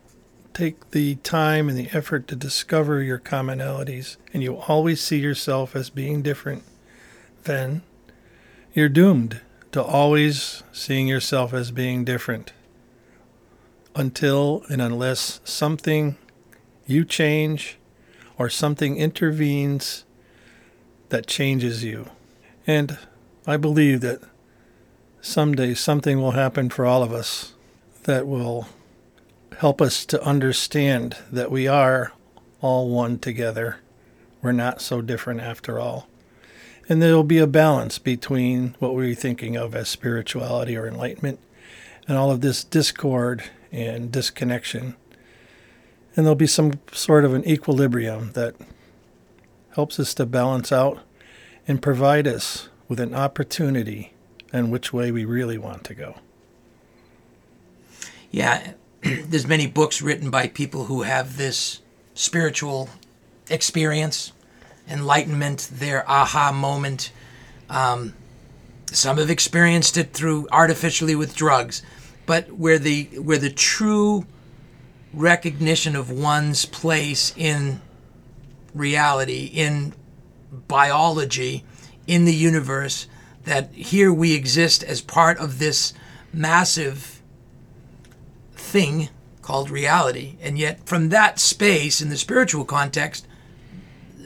take 0.54 0.92
the 0.92 1.16
time 1.16 1.70
and 1.70 1.78
the 1.78 1.90
effort 1.96 2.28
to 2.28 2.36
discover 2.36 3.02
your 3.02 3.20
commonalities 3.20 4.18
and 4.34 4.42
you 4.42 4.56
always 4.56 5.02
see 5.02 5.20
yourself 5.20 5.76
as 5.76 5.90
being 5.92 6.24
different, 6.24 6.64
then 7.44 7.84
you're 8.74 8.90
doomed 8.90 9.42
to 9.72 9.84
always 9.84 10.64
seeing 10.72 11.08
yourself 11.08 11.54
as 11.54 11.70
being 11.72 12.04
different 12.04 12.54
until 13.98 14.63
and 14.70 14.82
unless 14.82 15.42
something 15.44 16.18
you 16.86 17.04
change 17.04 17.77
or 18.38 18.50
something 18.50 18.98
intervenes 18.98 20.06
that 21.10 21.27
changes 21.27 21.84
you. 21.84 22.10
And 22.66 22.98
I 23.46 23.58
believe 23.58 24.01
that 24.01 24.22
someday 25.22 25.74
something 25.74 26.22
will 26.22 26.32
happen 26.32 26.70
for 26.70 26.86
all 26.86 27.01
of 27.01 27.12
us 27.12 27.54
that 28.04 28.27
will 28.27 28.68
help 29.60 29.82
us 29.82 30.06
to 30.06 30.22
understand 30.24 31.18
that 31.32 31.51
we 31.51 31.68
are 31.68 32.13
all 32.62 32.89
one 32.89 33.18
together. 33.18 33.77
We're 34.42 34.51
not 34.51 34.82
so 34.82 35.01
different 35.01 35.42
after 35.42 35.80
all. 35.80 36.08
And 36.88 37.01
there 37.01 37.16
will 37.16 37.24
be 37.24 37.39
a 37.39 37.48
balance 37.48 38.00
between 38.00 38.75
what 38.80 38.96
we're 38.96 39.16
thinking 39.16 39.58
of 39.58 39.75
as 39.75 39.89
spirituality 39.89 40.77
or 40.77 40.88
enlightenment 40.88 41.39
and 42.08 42.18
all 42.18 42.32
of 42.32 42.42
this 42.42 42.63
discord 42.63 43.44
and 43.86 44.12
disconnection. 44.12 44.96
And 46.16 46.26
there'll 46.26 46.36
be 46.36 46.48
some 46.48 46.80
sort 46.92 47.26
of 47.26 47.34
an 47.34 47.48
equilibrium 47.48 48.32
that 48.34 48.56
helps 49.76 50.00
us 50.00 50.14
to 50.16 50.26
balance 50.26 50.72
out 50.72 51.00
and 51.68 51.82
provide 51.82 52.28
us 52.28 52.70
with 52.88 53.00
an 53.00 53.14
opportunity 53.14 54.14
and 54.52 54.72
which 54.72 54.92
way 54.92 55.12
we 55.12 55.26
really 55.26 55.58
want 55.58 55.84
to 55.84 55.94
go. 55.94 56.16
Yeah, 58.32 58.74
there's 59.02 59.48
many 59.48 59.68
books 59.68 60.02
written 60.02 60.32
by 60.32 60.48
people 60.48 60.86
who 60.86 61.04
have 61.04 61.38
this 61.38 61.82
spiritual 62.16 62.90
experience, 63.50 64.32
enlightenment, 64.90 65.70
their 65.72 66.10
aha 66.10 66.52
moment. 66.52 67.12
Um, 67.70 68.16
some 68.92 69.18
have 69.18 69.30
experienced 69.30 69.98
it 69.98 70.14
through 70.14 70.48
artificially 70.52 71.16
with 71.16 71.36
drugs, 71.36 71.84
but 72.28 72.52
where 72.52 72.78
the 72.78 73.06
where 73.20 73.40
the 73.40 73.50
true 73.50 74.28
recognition 75.14 75.96
of 75.96 76.12
one's 76.12 76.66
place 76.66 77.34
in 77.36 77.82
reality, 78.76 79.46
in 79.46 79.94
biology, 80.68 81.64
in 82.06 82.26
the 82.26 82.36
universe, 82.36 83.08
that 83.46 83.72
here 83.72 84.14
we 84.14 84.36
exist 84.36 84.84
as 84.84 85.02
part 85.02 85.40
of 85.40 85.58
this 85.58 85.94
massive 86.32 87.22
thing 88.54 89.10
called 89.42 89.70
reality. 89.70 90.36
And 90.42 90.60
yet, 90.60 90.86
from 90.86 91.10
that 91.10 91.40
space 91.40 92.02
in 92.02 92.10
the 92.10 92.18
spiritual 92.18 92.66
context, 92.66 93.26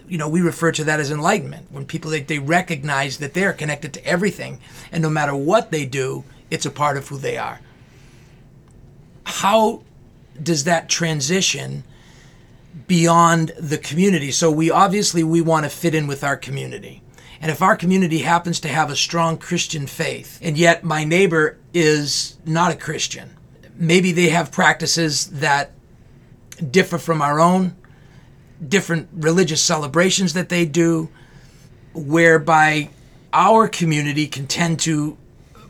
you 0.07 0.17
know, 0.17 0.27
we 0.27 0.41
refer 0.41 0.71
to 0.71 0.83
that 0.85 0.99
as 0.99 1.11
enlightenment. 1.11 1.67
When 1.69 1.85
people 1.85 2.09
they, 2.09 2.21
they 2.21 2.39
recognize 2.39 3.19
that 3.19 3.35
they're 3.35 3.53
connected 3.53 3.93
to 3.93 4.05
everything, 4.05 4.59
and 4.91 5.03
no 5.03 5.09
matter 5.09 5.35
what 5.35 5.69
they 5.69 5.85
do, 5.85 6.23
it's 6.49 6.65
a 6.65 6.71
part 6.71 6.97
of 6.97 7.07
who 7.07 7.17
they 7.17 7.37
are. 7.37 7.61
How 9.31 9.81
does 10.41 10.65
that 10.65 10.89
transition 10.89 11.83
beyond 12.87 13.53
the 13.57 13.77
community? 13.77 14.31
So 14.31 14.51
we 14.51 14.69
obviously 14.69 15.23
we 15.23 15.39
want 15.41 15.63
to 15.63 15.69
fit 15.69 15.95
in 15.95 16.05
with 16.05 16.23
our 16.23 16.35
community. 16.35 17.01
And 17.39 17.49
if 17.49 17.61
our 17.61 17.75
community 17.75 18.19
happens 18.19 18.59
to 18.59 18.67
have 18.67 18.91
a 18.91 18.95
strong 18.95 19.37
Christian 19.37 19.87
faith, 19.87 20.37
and 20.43 20.57
yet 20.57 20.83
my 20.83 21.05
neighbor 21.05 21.57
is 21.73 22.37
not 22.45 22.71
a 22.71 22.75
Christian, 22.75 23.31
maybe 23.75 24.11
they 24.11 24.29
have 24.29 24.51
practices 24.51 25.27
that 25.27 25.71
differ 26.69 26.99
from 26.99 27.21
our 27.21 27.39
own, 27.39 27.75
different 28.67 29.07
religious 29.13 29.61
celebrations 29.61 30.33
that 30.33 30.49
they 30.49 30.65
do, 30.65 31.09
whereby 31.93 32.89
our 33.33 33.67
community 33.67 34.27
can 34.27 34.45
tend 34.45 34.79
to 34.81 35.17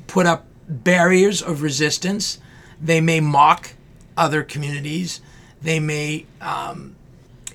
put 0.08 0.26
up 0.26 0.48
barriers 0.68 1.42
of 1.42 1.62
resistance. 1.62 2.40
They 2.82 3.02
may 3.02 3.20
mock 3.20 3.74
other 4.18 4.44
communities. 4.44 5.22
They 5.62 5.80
may, 5.80 6.26
um, 6.42 6.96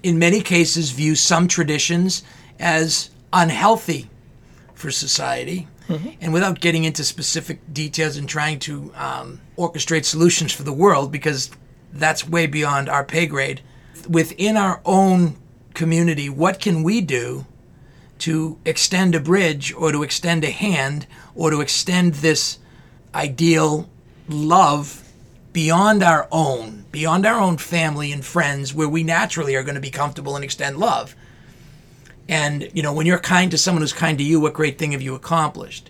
in 0.02 0.18
many 0.18 0.40
cases, 0.40 0.90
view 0.90 1.14
some 1.14 1.48
traditions 1.48 2.22
as 2.58 3.10
unhealthy 3.32 4.08
for 4.74 4.90
society. 4.90 5.68
Mm-hmm. 5.88 6.10
And 6.20 6.32
without 6.32 6.60
getting 6.60 6.84
into 6.84 7.04
specific 7.04 7.60
details 7.72 8.16
and 8.16 8.28
trying 8.28 8.58
to 8.60 8.92
um, 8.96 9.40
orchestrate 9.56 10.04
solutions 10.04 10.52
for 10.52 10.62
the 10.62 10.72
world, 10.72 11.12
because 11.12 11.50
that's 11.92 12.28
way 12.28 12.46
beyond 12.46 12.88
our 12.88 13.04
pay 13.04 13.26
grade, 13.26 13.62
within 14.08 14.56
our 14.56 14.80
own 14.84 15.36
community, 15.74 16.28
what 16.28 16.60
can 16.60 16.82
we 16.82 17.00
do 17.00 17.46
to 18.18 18.58
extend 18.64 19.14
a 19.14 19.20
bridge 19.20 19.72
or 19.74 19.92
to 19.92 20.02
extend 20.02 20.42
a 20.42 20.50
hand 20.50 21.06
or 21.34 21.50
to 21.50 21.60
extend 21.60 22.14
this 22.14 22.58
ideal 23.14 23.88
love 24.28 25.05
beyond 25.56 26.02
our 26.02 26.28
own, 26.30 26.84
beyond 26.92 27.24
our 27.24 27.40
own 27.40 27.56
family 27.56 28.12
and 28.12 28.22
friends, 28.22 28.74
where 28.74 28.90
we 28.90 29.02
naturally 29.02 29.54
are 29.54 29.62
going 29.62 29.74
to 29.74 29.80
be 29.80 29.88
comfortable 29.88 30.36
and 30.36 30.44
extend 30.44 30.76
love? 30.76 31.16
And, 32.28 32.68
you 32.74 32.82
know, 32.82 32.92
when 32.92 33.06
you're 33.06 33.18
kind 33.18 33.50
to 33.50 33.56
someone 33.56 33.80
who's 33.80 33.94
kind 33.94 34.18
to 34.18 34.22
you, 34.22 34.38
what 34.38 34.52
great 34.52 34.78
thing 34.78 34.92
have 34.92 35.00
you 35.00 35.14
accomplished? 35.14 35.88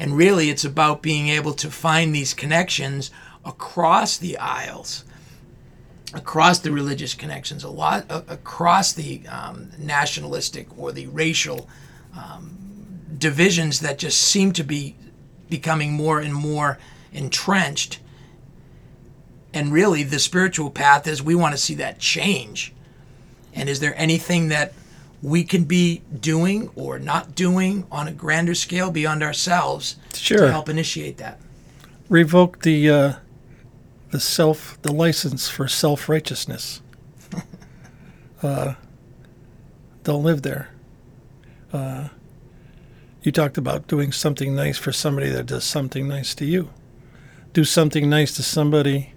And 0.00 0.16
really, 0.16 0.50
it's 0.50 0.64
about 0.64 1.00
being 1.00 1.28
able 1.28 1.52
to 1.52 1.70
find 1.70 2.12
these 2.12 2.34
connections 2.34 3.12
across 3.44 4.16
the 4.16 4.36
aisles, 4.36 5.04
across 6.12 6.58
the 6.58 6.72
religious 6.72 7.14
connections, 7.14 7.62
a 7.62 7.70
lot 7.70 8.06
across 8.10 8.92
the 8.94 9.24
um, 9.28 9.70
nationalistic 9.78 10.76
or 10.76 10.90
the 10.90 11.06
racial 11.06 11.68
um, 12.18 12.58
divisions 13.16 13.78
that 13.78 13.96
just 13.96 14.20
seem 14.20 14.50
to 14.54 14.64
be 14.64 14.96
becoming 15.48 15.92
more 15.92 16.18
and 16.18 16.34
more 16.34 16.80
entrenched. 17.12 18.00
And 19.54 19.72
really, 19.72 20.02
the 20.02 20.18
spiritual 20.18 20.68
path 20.68 21.06
is 21.06 21.22
we 21.22 21.36
want 21.36 21.54
to 21.54 21.58
see 21.58 21.74
that 21.76 22.00
change. 22.00 22.72
And 23.54 23.68
is 23.68 23.78
there 23.78 23.94
anything 23.96 24.48
that 24.48 24.72
we 25.22 25.44
can 25.44 25.62
be 25.62 26.02
doing 26.20 26.70
or 26.74 26.98
not 26.98 27.36
doing 27.36 27.86
on 27.90 28.08
a 28.08 28.12
grander 28.12 28.56
scale 28.56 28.90
beyond 28.90 29.22
ourselves 29.22 29.94
Sure. 30.12 30.38
to 30.38 30.50
help 30.50 30.68
initiate 30.68 31.18
that? 31.18 31.38
Revoke 32.08 32.62
the 32.62 32.90
uh, 32.90 33.12
the 34.10 34.18
self 34.18 34.76
the 34.82 34.92
license 34.92 35.48
for 35.48 35.68
self 35.68 36.08
righteousness. 36.08 36.82
uh, 38.42 38.74
don't 40.02 40.24
live 40.24 40.42
there. 40.42 40.68
Uh, 41.72 42.08
you 43.22 43.30
talked 43.30 43.56
about 43.56 43.86
doing 43.86 44.10
something 44.10 44.54
nice 44.54 44.78
for 44.78 44.90
somebody 44.90 45.30
that 45.30 45.46
does 45.46 45.64
something 45.64 46.08
nice 46.08 46.34
to 46.34 46.44
you. 46.44 46.70
Do 47.52 47.62
something 47.62 48.10
nice 48.10 48.34
to 48.34 48.42
somebody 48.42 49.13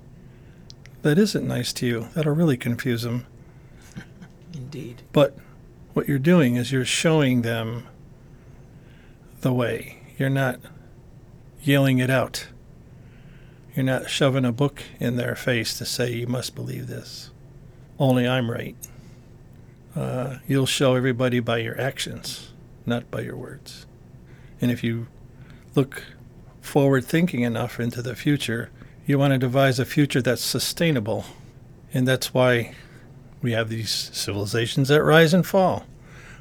that 1.02 1.18
isn't 1.18 1.48
nice 1.48 1.74
to 1.74 1.86
you. 1.86 2.08
That'll 2.14 2.34
really 2.34 2.58
confuse 2.58 3.04
them. 3.04 3.26
Indeed. 4.54 5.04
But 5.12 5.38
what 5.94 6.08
you're 6.08 6.20
doing 6.20 6.56
is 6.56 6.72
you're 6.72 6.86
showing 6.86 7.42
them 7.42 7.88
the 9.42 9.54
way. 9.54 10.00
You're 10.18 10.30
not 10.30 10.60
yelling 11.62 12.00
it 12.00 12.10
out. 12.10 12.48
You're 13.76 13.86
not 13.86 14.10
shoving 14.10 14.46
a 14.46 14.52
book 14.52 14.82
in 15.00 15.18
their 15.18 15.36
face 15.36 15.78
to 15.78 15.86
say, 15.86 16.12
you 16.12 16.28
must 16.28 16.56
believe 16.56 16.88
this. 16.88 17.30
Only 18.00 18.28
I'm 18.28 18.50
right. 18.50 18.76
Uh, 19.96 20.38
you'll 20.48 20.66
show 20.66 20.96
everybody 20.96 21.40
by 21.40 21.58
your 21.58 21.80
actions, 21.80 22.52
not 22.86 23.10
by 23.10 23.22
your 23.22 23.36
words. 23.36 23.86
And 24.62 24.72
if 24.72 24.84
you 24.84 25.08
look 25.76 26.04
forward 26.62 27.06
thinking 27.06 27.42
enough 27.42 27.80
into 27.80 28.02
the 28.02 28.16
future, 28.16 28.70
you 29.08 29.18
want 29.18 29.32
to 29.32 29.40
devise 29.40 29.80
a 29.80 29.86
future 29.86 30.22
that's 30.22 30.42
sustainable. 30.42 31.26
And 31.94 32.06
that's 32.06 32.34
why 32.34 32.76
we 33.42 33.54
have 33.54 33.70
these 33.70 33.90
civilizations 34.14 34.90
that 34.90 35.02
rise 35.02 35.34
and 35.34 35.48
fall. 35.48 35.86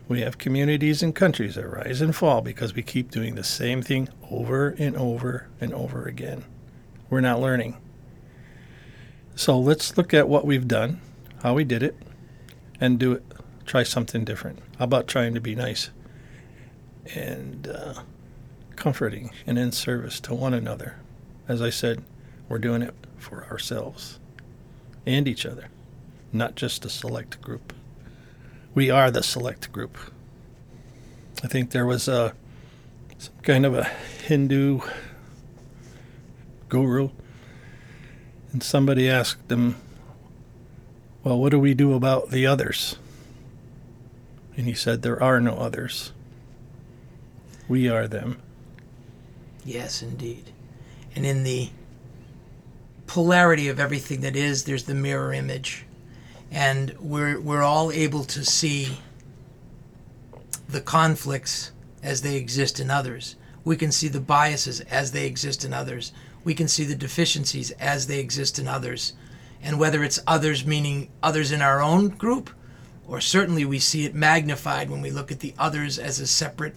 We 0.08 0.20
have 0.20 0.38
communities 0.38 1.02
and 1.02 1.14
countries 1.14 1.54
that 1.54 1.66
rise 1.66 2.00
and 2.00 2.14
fall 2.14 2.40
because 2.40 2.74
we 2.74 2.82
keep 2.82 3.10
doing 3.10 3.36
the 3.36 3.44
same 3.44 3.82
thing 3.82 4.08
over 4.30 4.70
and 4.78 4.96
over 4.96 5.48
and 5.60 5.72
over 5.72 6.04
again. 6.04 6.44
We're 7.08 7.20
not 7.20 7.40
learning. 7.40 7.76
So 9.36 9.58
let's 9.58 9.96
look 9.96 10.12
at 10.12 10.28
what 10.28 10.44
we've 10.44 10.66
done, 10.66 11.00
how 11.42 11.54
we 11.54 11.64
did 11.64 11.82
it, 11.82 11.96
and 12.80 12.98
do 12.98 13.12
it. 13.12 13.24
Try 13.64 13.84
something 13.84 14.24
different. 14.24 14.58
How 14.78 14.84
about 14.84 15.06
trying 15.06 15.34
to 15.34 15.40
be 15.40 15.54
nice 15.54 15.90
and 17.14 17.68
uh, 17.68 17.94
comforting 18.74 19.30
and 19.46 19.58
in 19.58 19.70
service 19.72 20.18
to 20.20 20.34
one 20.34 20.54
another? 20.54 20.96
As 21.48 21.62
I 21.62 21.70
said, 21.70 22.02
we're 22.48 22.58
doing 22.58 22.82
it 22.82 22.94
for 23.18 23.46
ourselves 23.50 24.18
and 25.04 25.26
each 25.26 25.46
other 25.46 25.68
not 26.36 26.54
just 26.54 26.84
a 26.84 26.88
select 26.88 27.40
group. 27.40 27.72
We 28.74 28.90
are 28.90 29.10
the 29.10 29.22
select 29.22 29.72
group. 29.72 29.96
I 31.42 31.48
think 31.48 31.70
there 31.70 31.86
was 31.86 32.08
a 32.08 32.34
some 33.18 33.34
kind 33.42 33.64
of 33.64 33.74
a 33.74 33.84
Hindu 33.84 34.80
guru, 36.68 37.10
and 38.52 38.62
somebody 38.62 39.08
asked 39.08 39.50
him, 39.50 39.76
"Well, 41.24 41.38
what 41.38 41.50
do 41.50 41.58
we 41.58 41.72
do 41.74 41.94
about 41.94 42.30
the 42.30 42.46
others?" 42.46 42.96
And 44.56 44.66
he 44.66 44.74
said, 44.74 45.02
"There 45.02 45.22
are 45.22 45.40
no 45.40 45.54
others. 45.54 46.12
We 47.68 47.88
are 47.88 48.06
them." 48.06 48.38
Yes, 49.64 50.02
indeed. 50.02 50.52
And 51.14 51.24
in 51.24 51.42
the 51.42 51.70
polarity 53.06 53.68
of 53.68 53.80
everything 53.80 54.20
that 54.20 54.36
is, 54.36 54.64
there's 54.64 54.84
the 54.84 54.94
mirror 54.94 55.32
image. 55.32 55.84
And 56.50 56.94
we're, 57.00 57.40
we're 57.40 57.62
all 57.62 57.90
able 57.90 58.24
to 58.24 58.44
see 58.44 58.98
the 60.68 60.80
conflicts 60.80 61.72
as 62.02 62.22
they 62.22 62.36
exist 62.36 62.80
in 62.80 62.90
others. 62.90 63.36
We 63.64 63.76
can 63.76 63.90
see 63.90 64.08
the 64.08 64.20
biases 64.20 64.80
as 64.82 65.12
they 65.12 65.26
exist 65.26 65.64
in 65.64 65.72
others. 65.72 66.12
We 66.44 66.54
can 66.54 66.68
see 66.68 66.84
the 66.84 66.94
deficiencies 66.94 67.72
as 67.72 68.06
they 68.06 68.20
exist 68.20 68.58
in 68.58 68.68
others. 68.68 69.14
And 69.62 69.78
whether 69.78 70.04
it's 70.04 70.22
others 70.26 70.64
meaning 70.64 71.08
others 71.22 71.50
in 71.50 71.62
our 71.62 71.82
own 71.82 72.08
group, 72.08 72.50
or 73.08 73.20
certainly 73.20 73.64
we 73.64 73.78
see 73.78 74.04
it 74.04 74.14
magnified 74.14 74.90
when 74.90 75.00
we 75.00 75.10
look 75.10 75.32
at 75.32 75.40
the 75.40 75.54
others 75.58 75.98
as 75.98 76.20
a 76.20 76.26
separate 76.26 76.74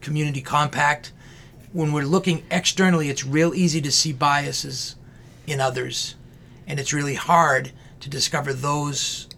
community 0.00 0.40
compact. 0.40 1.12
When 1.72 1.92
we're 1.92 2.02
looking 2.02 2.44
externally, 2.50 3.08
it's 3.08 3.24
real 3.24 3.54
easy 3.54 3.80
to 3.82 3.92
see 3.92 4.12
biases 4.12 4.96
in 5.48 5.60
others. 5.60 6.14
And 6.66 6.78
it's 6.78 6.92
really 6.92 7.14
hard 7.14 7.72
to 8.00 8.10
discover 8.10 8.52
those 8.52 9.28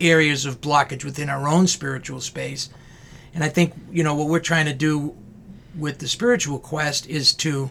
areas 0.00 0.46
of 0.46 0.60
blockage 0.60 1.04
within 1.04 1.28
our 1.28 1.48
own 1.48 1.66
spiritual 1.66 2.20
space. 2.20 2.70
And 3.34 3.42
I 3.42 3.48
think, 3.48 3.74
you 3.90 4.02
know, 4.02 4.14
what 4.14 4.28
we're 4.28 4.40
trying 4.40 4.66
to 4.66 4.74
do 4.74 5.16
with 5.76 5.98
the 5.98 6.08
spiritual 6.08 6.58
quest 6.58 7.08
is 7.08 7.32
to 7.34 7.70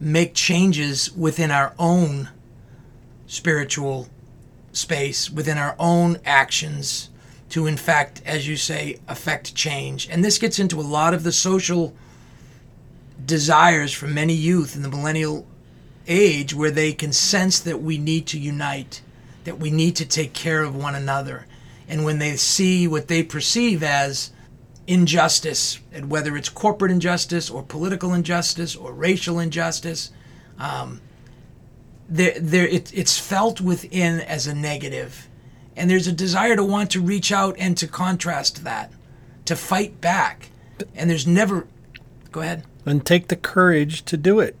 make 0.00 0.34
changes 0.34 1.12
within 1.12 1.50
our 1.50 1.74
own 1.78 2.28
spiritual 3.26 4.08
space, 4.72 5.28
within 5.30 5.58
our 5.58 5.74
own 5.78 6.18
actions, 6.24 7.10
to 7.50 7.66
in 7.66 7.76
fact, 7.76 8.22
as 8.24 8.46
you 8.46 8.56
say, 8.56 9.00
affect 9.08 9.54
change. 9.54 10.08
And 10.08 10.24
this 10.24 10.38
gets 10.38 10.58
into 10.58 10.80
a 10.80 10.82
lot 10.82 11.14
of 11.14 11.24
the 11.24 11.32
social 11.32 11.94
desires 13.24 13.92
for 13.92 14.06
many 14.06 14.34
youth 14.34 14.76
in 14.76 14.82
the 14.82 14.88
millennial 14.88 15.46
age 16.08 16.54
where 16.54 16.70
they 16.70 16.92
can 16.92 17.12
sense 17.12 17.60
that 17.60 17.82
we 17.82 17.98
need 17.98 18.26
to 18.28 18.38
unite, 18.38 19.02
that 19.44 19.58
we 19.58 19.70
need 19.70 19.94
to 19.96 20.06
take 20.06 20.32
care 20.32 20.62
of 20.62 20.74
one 20.74 20.94
another. 20.94 21.46
And 21.88 22.04
when 22.04 22.18
they 22.18 22.36
see 22.36 22.88
what 22.88 23.08
they 23.08 23.22
perceive 23.22 23.82
as 23.82 24.30
injustice, 24.86 25.78
and 25.92 26.10
whether 26.10 26.36
it's 26.36 26.48
corporate 26.48 26.90
injustice 26.90 27.50
or 27.50 27.62
political 27.62 28.12
injustice 28.12 28.74
or 28.74 28.92
racial 28.92 29.38
injustice, 29.38 30.10
um, 30.58 31.00
there, 32.08 32.38
there, 32.40 32.66
it, 32.66 32.92
it's 32.94 33.18
felt 33.18 33.60
within 33.60 34.20
as 34.20 34.46
a 34.46 34.54
negative. 34.54 35.28
And 35.76 35.90
there's 35.90 36.06
a 36.06 36.12
desire 36.12 36.56
to 36.56 36.64
want 36.64 36.90
to 36.92 37.00
reach 37.00 37.30
out 37.30 37.54
and 37.58 37.76
to 37.76 37.86
contrast 37.86 38.64
that, 38.64 38.92
to 39.44 39.54
fight 39.54 40.00
back. 40.00 40.50
And 40.94 41.08
there's 41.08 41.26
never. 41.26 41.66
Go 42.32 42.40
ahead. 42.40 42.64
And 42.84 43.04
take 43.04 43.28
the 43.28 43.36
courage 43.36 44.04
to 44.06 44.16
do 44.16 44.40
it. 44.40 44.56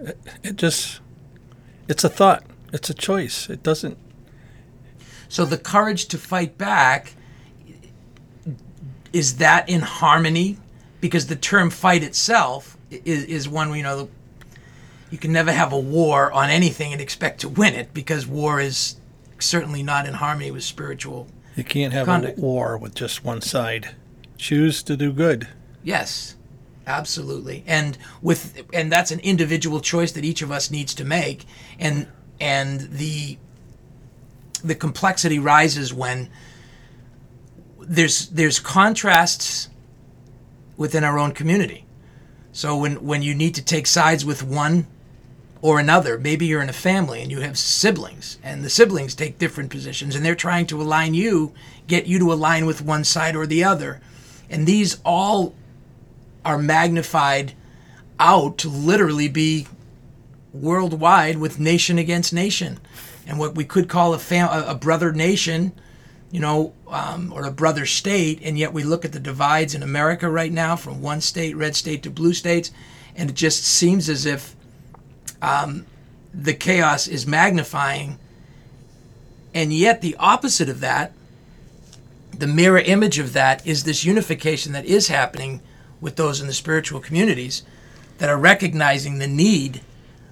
It, 0.00 0.18
it 0.42 0.56
just, 0.56 1.00
it's 1.88 2.04
a 2.04 2.08
thought. 2.08 2.44
It's 2.72 2.90
a 2.90 2.94
choice. 2.94 3.48
It 3.50 3.62
doesn't. 3.62 3.98
So 5.28 5.44
the 5.44 5.58
courage 5.58 6.06
to 6.06 6.18
fight 6.18 6.58
back 6.58 7.14
is 9.12 9.38
that 9.38 9.68
in 9.68 9.80
harmony? 9.80 10.58
Because 11.00 11.26
the 11.26 11.36
term 11.36 11.70
fight 11.70 12.02
itself 12.02 12.76
is, 12.90 13.24
is 13.24 13.48
one 13.48 13.74
you 13.74 13.82
know 13.82 14.08
you 15.10 15.18
can 15.18 15.32
never 15.32 15.50
have 15.50 15.72
a 15.72 15.78
war 15.78 16.32
on 16.32 16.50
anything 16.50 16.92
and 16.92 17.00
expect 17.00 17.40
to 17.40 17.48
win 17.48 17.74
it 17.74 17.92
because 17.92 18.26
war 18.26 18.60
is 18.60 18.96
certainly 19.38 19.82
not 19.82 20.06
in 20.06 20.14
harmony 20.14 20.50
with 20.50 20.62
spiritual. 20.62 21.26
You 21.56 21.64
can't 21.64 21.92
have 21.92 22.06
Conduct. 22.06 22.38
a 22.38 22.40
war 22.40 22.78
with 22.78 22.94
just 22.94 23.24
one 23.24 23.40
side. 23.40 23.94
Choose 24.36 24.82
to 24.84 24.96
do 24.96 25.12
good. 25.12 25.48
Yes, 25.82 26.36
absolutely. 26.86 27.64
And 27.66 27.96
with 28.22 28.62
and 28.72 28.90
that's 28.90 29.10
an 29.10 29.20
individual 29.20 29.80
choice 29.80 30.12
that 30.12 30.24
each 30.24 30.42
of 30.42 30.50
us 30.50 30.70
needs 30.70 30.94
to 30.94 31.04
make. 31.04 31.44
And 31.78 32.06
and 32.40 32.80
the 32.80 33.38
the 34.62 34.74
complexity 34.74 35.38
rises 35.38 35.92
when 35.92 36.30
there's 37.80 38.28
there's 38.28 38.58
contrasts 38.58 39.68
within 40.76 41.04
our 41.04 41.18
own 41.18 41.32
community. 41.32 41.84
So 42.52 42.76
when 42.76 43.04
when 43.04 43.22
you 43.22 43.34
need 43.34 43.54
to 43.56 43.64
take 43.64 43.86
sides 43.86 44.24
with 44.24 44.42
one 44.42 44.86
or 45.62 45.78
another, 45.78 46.18
maybe 46.18 46.46
you're 46.46 46.62
in 46.62 46.68
a 46.68 46.74
family 46.74 47.20
and 47.20 47.30
you 47.30 47.40
have 47.40 47.58
siblings 47.58 48.38
and 48.42 48.64
the 48.64 48.70
siblings 48.70 49.14
take 49.14 49.38
different 49.38 49.70
positions 49.70 50.16
and 50.16 50.24
they're 50.24 50.34
trying 50.34 50.66
to 50.66 50.80
align 50.80 51.14
you, 51.14 51.52
get 51.86 52.06
you 52.06 52.18
to 52.18 52.32
align 52.32 52.64
with 52.64 52.80
one 52.80 53.04
side 53.04 53.36
or 53.36 53.46
the 53.46 53.62
other. 53.62 54.00
And 54.48 54.66
these 54.66 55.00
all 55.04 55.54
are 56.44 56.58
magnified 56.58 57.52
out 58.18 58.58
to 58.58 58.68
literally 58.68 59.28
be 59.28 59.66
worldwide 60.52 61.38
with 61.38 61.60
nation 61.60 61.98
against 61.98 62.32
nation. 62.32 62.78
And 63.26 63.38
what 63.38 63.54
we 63.54 63.64
could 63.64 63.88
call 63.88 64.14
a, 64.14 64.18
fam- 64.18 64.50
a 64.50 64.74
brother 64.74 65.12
nation, 65.12 65.72
you 66.30 66.40
know, 66.40 66.72
um, 66.88 67.32
or 67.32 67.44
a 67.44 67.50
brother 67.50 67.86
state, 67.86 68.40
and 68.42 68.58
yet 68.58 68.72
we 68.72 68.82
look 68.82 69.04
at 69.04 69.12
the 69.12 69.20
divides 69.20 69.74
in 69.74 69.82
America 69.82 70.28
right 70.28 70.52
now 70.52 70.76
from 70.76 71.00
one 71.00 71.20
state, 71.20 71.56
red 71.56 71.76
state, 71.76 72.02
to 72.02 72.10
blue 72.10 72.34
states, 72.34 72.70
and 73.14 73.30
it 73.30 73.36
just 73.36 73.62
seems 73.64 74.08
as 74.08 74.26
if 74.26 74.56
um, 75.42 75.86
the 76.34 76.54
chaos 76.54 77.08
is 77.08 77.26
magnifying. 77.26 78.18
And 79.54 79.72
yet, 79.72 80.00
the 80.00 80.16
opposite 80.18 80.68
of 80.68 80.80
that, 80.80 81.12
the 82.36 82.46
mirror 82.46 82.78
image 82.78 83.18
of 83.18 83.32
that, 83.32 83.66
is 83.66 83.84
this 83.84 84.04
unification 84.04 84.72
that 84.72 84.84
is 84.84 85.08
happening 85.08 85.60
with 86.00 86.16
those 86.16 86.40
in 86.40 86.46
the 86.46 86.52
spiritual 86.52 87.00
communities 87.00 87.62
that 88.18 88.28
are 88.28 88.38
recognizing 88.38 89.18
the 89.18 89.26
need 89.26 89.80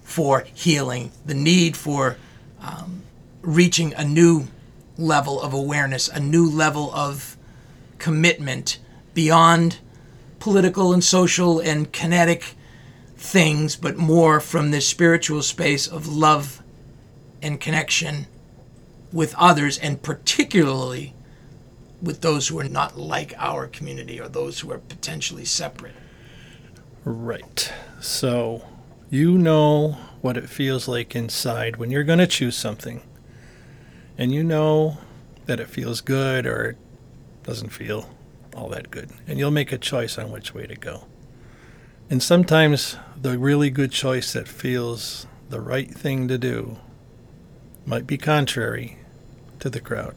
for 0.03 0.45
healing, 0.55 1.13
the 1.27 1.35
need 1.35 1.77
for 1.77 2.17
um, 2.61 3.03
reaching 3.43 3.95
a 3.95 4.05
new 4.05 4.47
level 4.97 5.41
of 5.41 5.53
awareness, 5.53 6.09
a 6.09 6.21
new 6.21 6.49
level 6.49 6.93
of 6.95 7.37
commitment 7.99 8.79
beyond 9.15 9.79
political 10.39 10.93
and 10.93 11.03
social 11.03 11.61
and 11.61 11.93
kinetic 11.93 12.55
things, 13.17 13.77
but 13.77 13.97
more 13.97 14.41
from 14.41 14.71
this 14.71 14.87
spiritual 14.87 15.43
space 15.43 15.87
of 15.87 16.07
love 16.07 16.63
and 17.43 17.61
connection 17.61 18.27
with 19.13 19.35
others, 19.37 19.79
and 19.79 20.03
particularly 20.03 21.15
with 22.01 22.21
those 22.21 22.49
who 22.49 22.59
are 22.59 22.69
not 22.69 22.99
like 22.99 23.35
our 23.39 23.67
community 23.67 24.21
or 24.21 24.29
those 24.29 24.61
who 24.61 24.71
are 24.71 24.79
potentially 24.79 25.45
separate. 25.45 25.95
Right. 27.05 27.73
So 28.01 28.65
you 29.11 29.39
know 29.39 29.99
what 30.21 30.37
it 30.37 30.49
feels 30.49 30.89
like 30.89 31.17
inside 31.17 31.77
when 31.77 31.91
you're 31.91 32.05
going 32.05 32.19
to 32.19 32.27
choose 32.27 32.57
something. 32.57 33.03
And 34.17 34.33
you 34.33 34.43
know 34.43 34.99
that 35.47 35.61
it 35.61 35.69
feels 35.69 36.01
good 36.01 36.47
or 36.47 36.71
it 36.71 36.77
doesn't 37.45 37.71
feel 37.71 38.11
all 38.55 38.69
that 38.71 38.91
good. 38.91 39.11
And 39.27 39.39
you'll 39.39 39.51
make 39.51 39.73
a 39.73 39.79
choice 39.79 40.19
on 40.19 40.31
which 40.31 40.55
way 40.55 40.67
to 40.67 40.75
go. 40.75 41.05
And 42.11 42.23
sometimes 42.23 42.97
the 43.21 43.39
really 43.39 43.71
good 43.71 43.93
choice 43.93 44.33
that 44.33 44.49
feels 44.49 45.27
the 45.51 45.61
right 45.61 45.91
thing 45.91 46.29
to 46.29 46.39
do 46.39 46.79
might 47.87 48.07
be 48.07 48.19
contrary 48.19 48.99
to 49.61 49.71
the 49.71 49.81
crowd. 49.81 50.15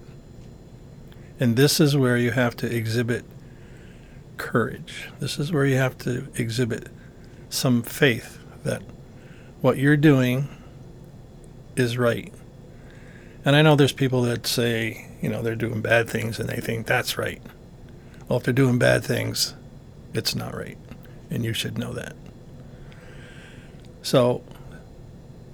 And 1.41 1.57
this 1.57 1.79
is 1.79 1.97
where 1.97 2.17
you 2.17 2.29
have 2.31 2.55
to 2.57 2.73
exhibit 2.73 3.25
courage. 4.37 5.09
This 5.19 5.39
is 5.39 5.51
where 5.51 5.65
you 5.65 5.77
have 5.77 5.97
to 5.99 6.27
exhibit 6.35 6.87
some 7.49 7.81
faith 7.81 8.37
that 8.63 8.83
what 9.59 9.77
you're 9.77 9.97
doing 9.97 10.47
is 11.75 11.97
right. 11.97 12.31
And 13.43 13.55
I 13.55 13.63
know 13.63 13.75
there's 13.75 13.91
people 13.91 14.21
that 14.21 14.45
say, 14.45 15.07
you 15.19 15.29
know, 15.29 15.41
they're 15.41 15.55
doing 15.55 15.81
bad 15.81 16.07
things 16.07 16.39
and 16.39 16.47
they 16.47 16.61
think 16.61 16.85
that's 16.85 17.17
right. 17.17 17.41
Well, 18.29 18.37
if 18.37 18.43
they're 18.43 18.53
doing 18.53 18.77
bad 18.77 19.03
things, 19.03 19.55
it's 20.13 20.35
not 20.35 20.55
right. 20.55 20.77
And 21.31 21.43
you 21.43 21.53
should 21.53 21.75
know 21.75 21.91
that. 21.93 22.15
So, 24.03 24.43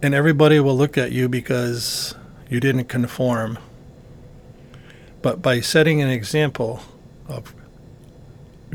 and 0.02 0.14
everybody 0.14 0.60
will 0.60 0.76
look 0.76 0.98
at 0.98 1.14
you 1.14 1.30
because 1.30 2.14
you 2.50 2.60
didn't 2.60 2.90
conform. 2.90 3.58
But 5.28 5.42
by 5.42 5.60
setting 5.60 6.02
an 6.02 6.10
example 6.10 6.80
of 7.28 7.54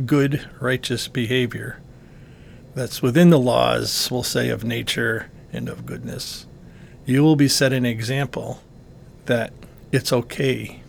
good, 0.04 0.46
righteous 0.60 1.08
behavior 1.08 1.80
that's 2.74 3.00
within 3.00 3.30
the 3.30 3.38
laws, 3.38 4.10
we'll 4.10 4.22
say, 4.22 4.50
of 4.50 4.62
nature 4.62 5.30
and 5.50 5.66
of 5.66 5.86
goodness, 5.86 6.44
you 7.06 7.22
will 7.22 7.36
be 7.36 7.48
setting 7.48 7.86
an 7.86 7.86
example 7.86 8.60
that 9.24 9.54
it's 9.92 10.12
okay 10.12 10.82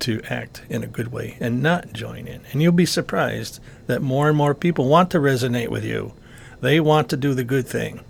to 0.00 0.20
act 0.28 0.64
in 0.68 0.84
a 0.84 0.86
good 0.86 1.10
way 1.10 1.38
and 1.40 1.62
not 1.62 1.94
join 1.94 2.26
in. 2.26 2.42
And 2.52 2.60
you'll 2.60 2.72
be 2.72 2.84
surprised 2.84 3.58
that 3.86 4.02
more 4.02 4.28
and 4.28 4.36
more 4.36 4.54
people 4.54 4.86
want 4.86 5.10
to 5.12 5.18
resonate 5.18 5.68
with 5.68 5.82
you. 5.82 6.12
They 6.60 6.78
want 6.78 7.08
to 7.08 7.16
do 7.16 7.32
the 7.32 7.42
good 7.42 7.66
thing, 7.66 8.04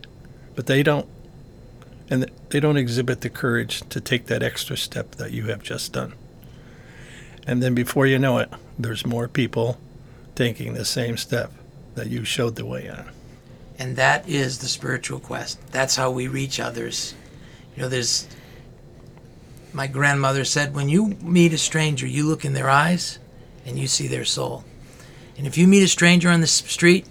but 0.57 0.66
they 0.66 0.83
don't 0.83 1.07
and 2.11 2.28
they 2.48 2.59
don't 2.59 2.76
exhibit 2.76 3.20
the 3.20 3.31
courage 3.31 3.88
to 3.90 4.00
take 4.00 4.26
that 4.26 4.42
extra 4.42 4.76
step 4.76 5.12
that 5.12 5.31
you 5.31 5.44
have 5.44 5.62
just 5.62 5.92
done. 5.92 6.14
And 7.46 7.62
then 7.62 7.74
before 7.74 8.07
you 8.07 8.18
know 8.18 8.38
it, 8.38 8.48
there's 8.78 9.07
more 9.07 9.28
people 9.28 9.78
taking 10.35 10.74
the 10.74 10.85
same 10.85 11.16
step 11.16 11.52
that 11.94 12.09
you 12.09 12.24
showed 12.24 12.57
the 12.57 12.64
way 12.64 12.88
on. 12.88 13.11
And 13.78 13.96
that 13.96 14.28
is 14.28 14.59
the 14.59 14.68
spiritual 14.68 15.18
quest. 15.18 15.59
That's 15.72 15.96
how 15.96 16.11
we 16.11 16.28
reach 16.28 16.61
others. 16.61 17.14
You 17.76 17.83
know, 17.83 17.88
there's 17.88 18.26
my 19.72 19.87
grandmother 19.87 20.44
said, 20.44 20.74
when 20.74 20.88
you 20.88 21.16
meet 21.22 21.52
a 21.52 21.59
stranger, 21.59 22.07
you 22.07 22.26
look 22.28 22.44
in 22.44 22.52
their 22.52 22.68
eyes 22.68 23.18
and 23.64 23.78
you 23.78 23.87
see 23.87 24.07
their 24.07 24.24
soul. 24.24 24.64
And 25.38 25.46
if 25.46 25.57
you 25.57 25.66
meet 25.66 25.83
a 25.83 25.88
stranger 25.88 26.28
on 26.28 26.42
the 26.42 26.46
street 26.46 27.07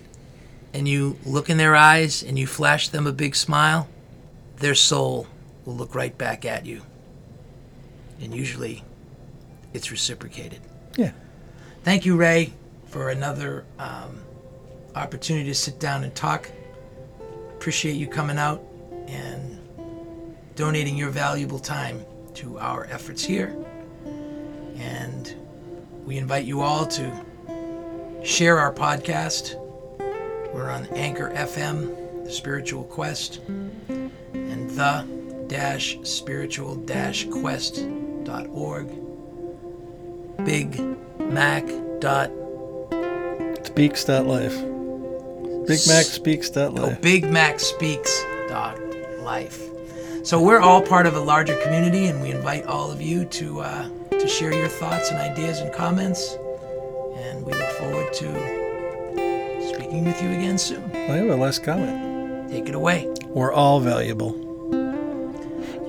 and 0.73 0.87
you 0.87 1.17
look 1.25 1.49
in 1.49 1.57
their 1.57 1.75
eyes 1.75 2.21
and 2.21 2.37
you 2.37 2.45
flash 2.45 2.89
them 2.89 3.07
a 3.07 3.11
big 3.11 3.35
smile, 3.35 3.87
their 4.57 4.75
soul 4.75 5.27
will 5.65 5.75
look 5.75 5.95
right 5.95 6.15
back 6.17 6.45
at 6.45 6.65
you. 6.65 6.83
And 8.21 8.33
usually 8.35 8.83
it's 9.73 9.91
reciprocated. 9.91 10.59
Yeah. 10.97 11.11
Thank 11.83 12.05
you, 12.05 12.15
Ray, 12.15 12.53
for 12.87 13.09
another 13.09 13.65
um, 13.79 14.21
opportunity 14.95 15.47
to 15.49 15.55
sit 15.55 15.79
down 15.79 16.03
and 16.03 16.13
talk. 16.13 16.51
Appreciate 17.55 17.93
you 17.93 18.07
coming 18.07 18.37
out 18.37 18.63
and 19.07 19.59
donating 20.55 20.97
your 20.97 21.09
valuable 21.09 21.59
time 21.59 22.05
to 22.35 22.59
our 22.59 22.85
efforts 22.85 23.23
here. 23.23 23.55
And 24.77 25.35
we 26.05 26.17
invite 26.17 26.45
you 26.45 26.61
all 26.61 26.85
to 26.87 27.25
share 28.23 28.59
our 28.59 28.73
podcast. 28.73 29.55
We're 30.53 30.69
on 30.69 30.85
Anchor 30.87 31.31
FM, 31.31 32.25
The 32.25 32.31
Spiritual 32.31 32.83
Quest, 32.85 33.39
and 33.47 34.69
the 34.71 35.07
dash 35.47 35.97
spiritual 36.03 36.75
dash 36.75 37.25
quest.org. 37.29 39.00
Big 40.45 40.79
Mac 41.19 41.65
dot 41.99 42.31
Speaks 43.65 44.03
dot 44.05 44.25
life. 44.25 44.55
Big 45.67 45.79
Mac 45.87 46.05
Speaks.life. 46.05 46.73
Oh, 46.77 46.97
Big 47.01 47.29
Mac 47.31 47.59
Speaks 47.59 48.23
dot 48.49 48.77
life. 49.19 49.61
So 50.23 50.41
we're 50.41 50.59
all 50.59 50.81
part 50.81 51.05
of 51.05 51.15
a 51.15 51.19
larger 51.19 51.55
community, 51.61 52.07
and 52.07 52.21
we 52.21 52.31
invite 52.31 52.65
all 52.65 52.91
of 52.91 53.01
you 53.01 53.25
to 53.25 53.61
uh, 53.61 53.89
to 54.11 54.27
share 54.27 54.53
your 54.53 54.67
thoughts 54.67 55.09
and 55.09 55.19
ideas 55.19 55.59
and 55.59 55.71
comments. 55.73 56.37
And 57.15 57.45
we 57.45 57.53
look 57.53 57.69
forward 57.71 58.13
to 58.13 58.27
speaking 59.73 60.05
with 60.05 60.21
you 60.21 60.29
again 60.31 60.57
soon. 60.57 60.83
I 60.93 61.17
have 61.17 61.29
a 61.29 61.35
last 61.35 61.63
comment. 61.63 62.49
Take 62.51 62.67
it 62.67 62.75
away. 62.75 63.07
We're 63.27 63.53
all 63.53 63.79
valuable. 63.79 64.31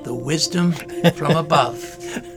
The 0.05 0.15
wisdom 0.15 0.73
from 1.15 1.37
above, 1.37 1.79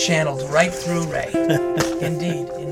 channeled 0.00 0.42
right 0.50 0.72
through 0.72 1.04
Ray. 1.04 1.30
Indeed, 2.00 2.48
indeed. 2.58 2.69